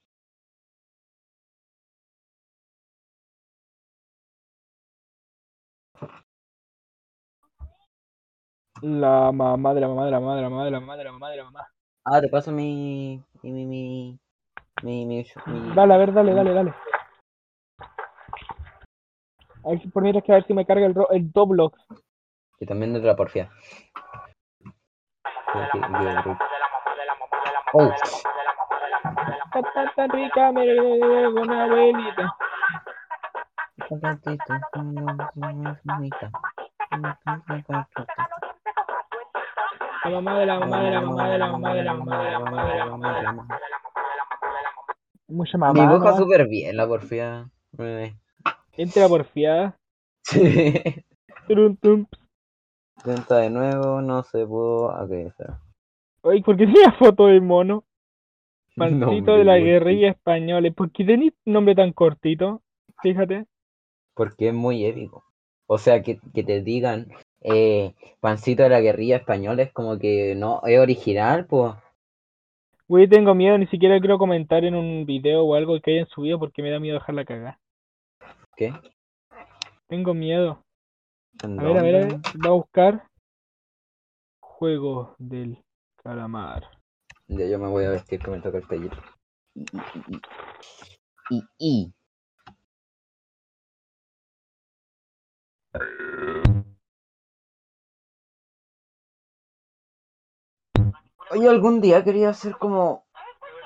[8.80, 11.04] La mamá de la mamá de la mamá de la mamá de la mamá de
[11.04, 11.68] la mamá de la mamá.
[12.04, 13.22] Ah, te paso mi...
[13.42, 13.52] Mi...
[13.52, 13.64] Mi...
[13.66, 14.18] Mi...
[14.82, 15.06] Mi...
[15.06, 16.74] mi, mi- Dale, a ver, dale, dale, dale.
[19.64, 21.78] A ver si por mientras que a ver si me carga el, el Doblox.
[22.58, 23.50] Que también es de la porfía.
[27.72, 27.90] Oh,
[29.94, 32.32] Tan, rica, me una abuelita.
[40.04, 42.30] La mamá de la mamá de la mamá de la mamá de la mamá de
[42.30, 43.58] la mamá de la mamá de la mamá.
[45.28, 46.16] Mucha mamá.
[46.16, 47.48] Súper bien la porfía.
[47.78, 48.14] Eh,
[48.76, 49.76] Entra porfiada.
[50.22, 51.04] Sí.
[53.02, 54.86] Cuenta de nuevo, no se pudo.
[54.86, 55.60] Ok, está.
[56.22, 57.84] Oye, ¿por qué tenía foto de mono?
[58.76, 60.70] Pancito de la guerrilla española.
[60.70, 62.62] ¿Por qué tenéis nombre tan cortito?
[63.02, 63.46] Fíjate.
[64.14, 65.24] Porque es muy épico.
[65.66, 67.08] O sea, que, que te digan
[67.40, 71.74] eh, Pancito de la guerrilla española es como que no es original, pues.
[72.88, 76.38] Güey, tengo miedo, ni siquiera quiero comentar en un video o algo que hayan subido
[76.38, 77.58] porque me da miedo dejarla cagar.
[78.56, 78.72] ¿Qué?
[79.88, 80.65] Tengo miedo.
[81.42, 82.08] ¿En A ver, a ver, a ver.
[82.10, 82.30] dónde?
[82.44, 83.08] Va a buscar
[84.40, 85.62] Juego del
[86.02, 86.64] Calamar.
[87.28, 88.90] Ya yo me voy a vestir que me toca el.
[89.54, 90.20] Y, y, y,
[91.30, 91.92] y, y.
[101.30, 103.04] Oye, algún día quería hacer como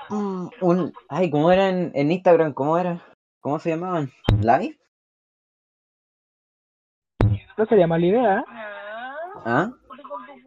[0.09, 0.93] mm, un...
[1.07, 2.53] Ay, ¿cómo era en, en Instagram?
[2.53, 3.01] ¿Cómo era?
[3.39, 4.11] ¿Cómo se llamaban?
[4.41, 4.80] ¿Live?
[7.61, 8.43] No sería mala idea.
[9.45, 9.71] ¿Ah?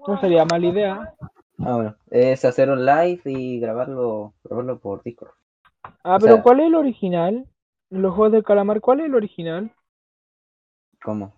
[0.08, 1.14] No sería mala idea.
[1.60, 1.94] Ah, bueno.
[2.10, 5.30] Es hacer un live y grabarlo, grabarlo por Discord.
[6.02, 7.46] Ah, O pero sea- ¿cuál es el original?
[7.90, 9.72] Los Juegos del Calamar, ¿cuál es el original?
[11.04, 11.32] ¿Cómo?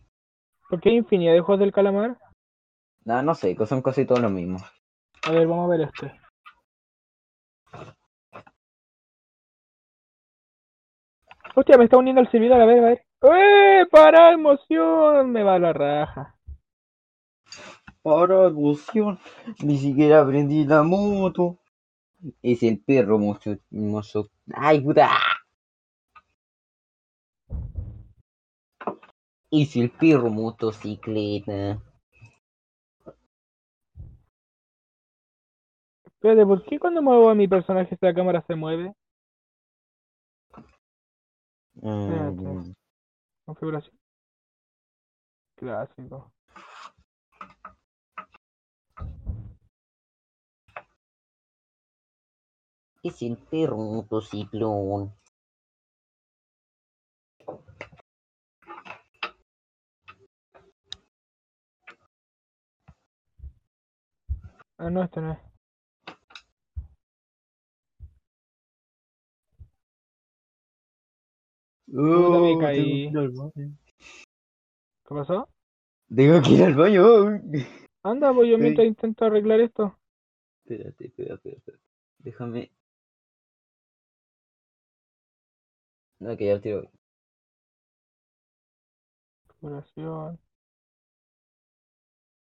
[0.70, 2.16] Porque hay infinidad de Juegos del Calamar.
[3.04, 4.62] No, no sé, son casi todos los mismos.
[5.26, 6.18] A ver, vamos a ver este.
[11.54, 13.05] Hostia, me está uniendo al servidor, a ver, a ver.
[13.22, 13.86] ¡Eh!
[13.90, 15.30] ¡Para emoción!
[15.30, 16.36] Me va la raja.
[18.02, 19.18] Para emoción,
[19.62, 21.58] ni siquiera aprendí la moto.
[22.42, 24.30] Es el perro mucho, mucho.
[24.54, 25.10] ¡Ay, puta!
[29.50, 31.82] Es el perro motocicleta.
[36.04, 38.92] Espérate, ¿por qué cuando muevo a mi personaje esta cámara se mueve?
[41.74, 42.75] Mm,
[43.46, 43.96] Configuración.
[45.56, 46.32] Clásico.
[53.08, 55.14] es el perro ciclón.
[64.78, 65.45] Ah, no, este no es.
[71.86, 72.76] Puta, me caí.
[72.76, 73.78] tengo que ir al baño.
[75.08, 75.48] ¿Qué pasó?
[76.14, 77.04] Tengo que ir al baño.
[78.02, 79.96] Anda, pues yo mientras intento arreglar esto.
[80.64, 81.84] Espérate, espérate, espérate.
[82.18, 82.72] Déjame.
[86.18, 86.90] No, que ya el tiro.
[89.46, 90.38] Configuración.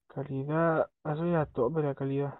[0.08, 0.90] Calidad.
[1.04, 2.34] Soy a tope la calidad.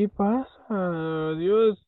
[0.00, 1.34] ¿Qué pasa?
[1.36, 1.78] Dios.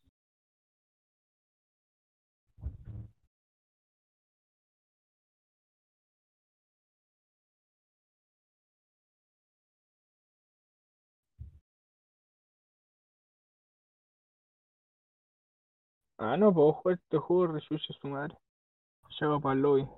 [16.19, 18.35] Ah, no puedo jugar este juego, rechucha su madre.
[19.21, 19.89] Llego para el lobby.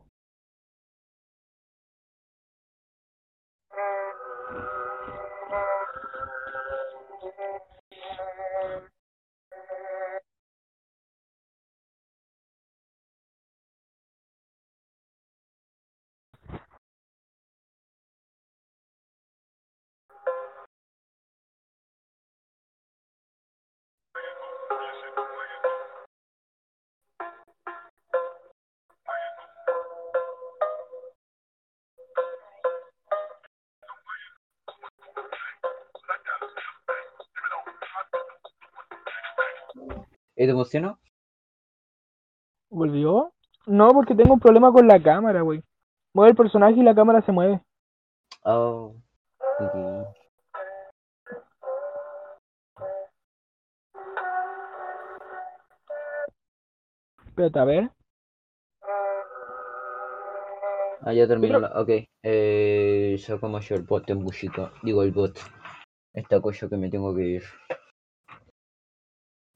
[40.45, 40.99] ¿Y te emocionó?
[42.69, 43.33] ¿Volvió?
[43.67, 45.63] No, porque tengo un problema con la cámara, güey.
[46.13, 47.63] Mueve el personaje y la cámara se mueve.
[48.45, 48.95] Oh.
[49.59, 50.07] ok.
[57.27, 57.91] Espérate, a ver.
[61.01, 61.81] Ah, ya terminó la.
[61.81, 61.89] Ok.
[62.23, 64.71] Eh, sacamos yo el bot de música.
[64.83, 65.39] Digo, el bot.
[66.13, 67.45] Esta cosa que me tengo que ir.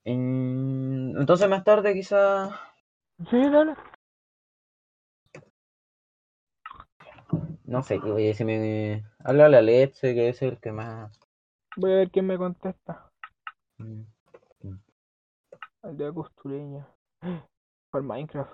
[0.05, 2.51] En- Entonces más tarde quizá.
[3.31, 3.75] Sí, dale.
[7.65, 9.05] No sé, oye, se me.
[9.25, 11.19] Háblale a Let's, que es el que más.
[11.77, 13.11] Voy a ver quién me contesta.
[13.79, 14.03] mm,
[15.83, 16.87] Aldea costureña.
[17.91, 18.53] Para Minecraft.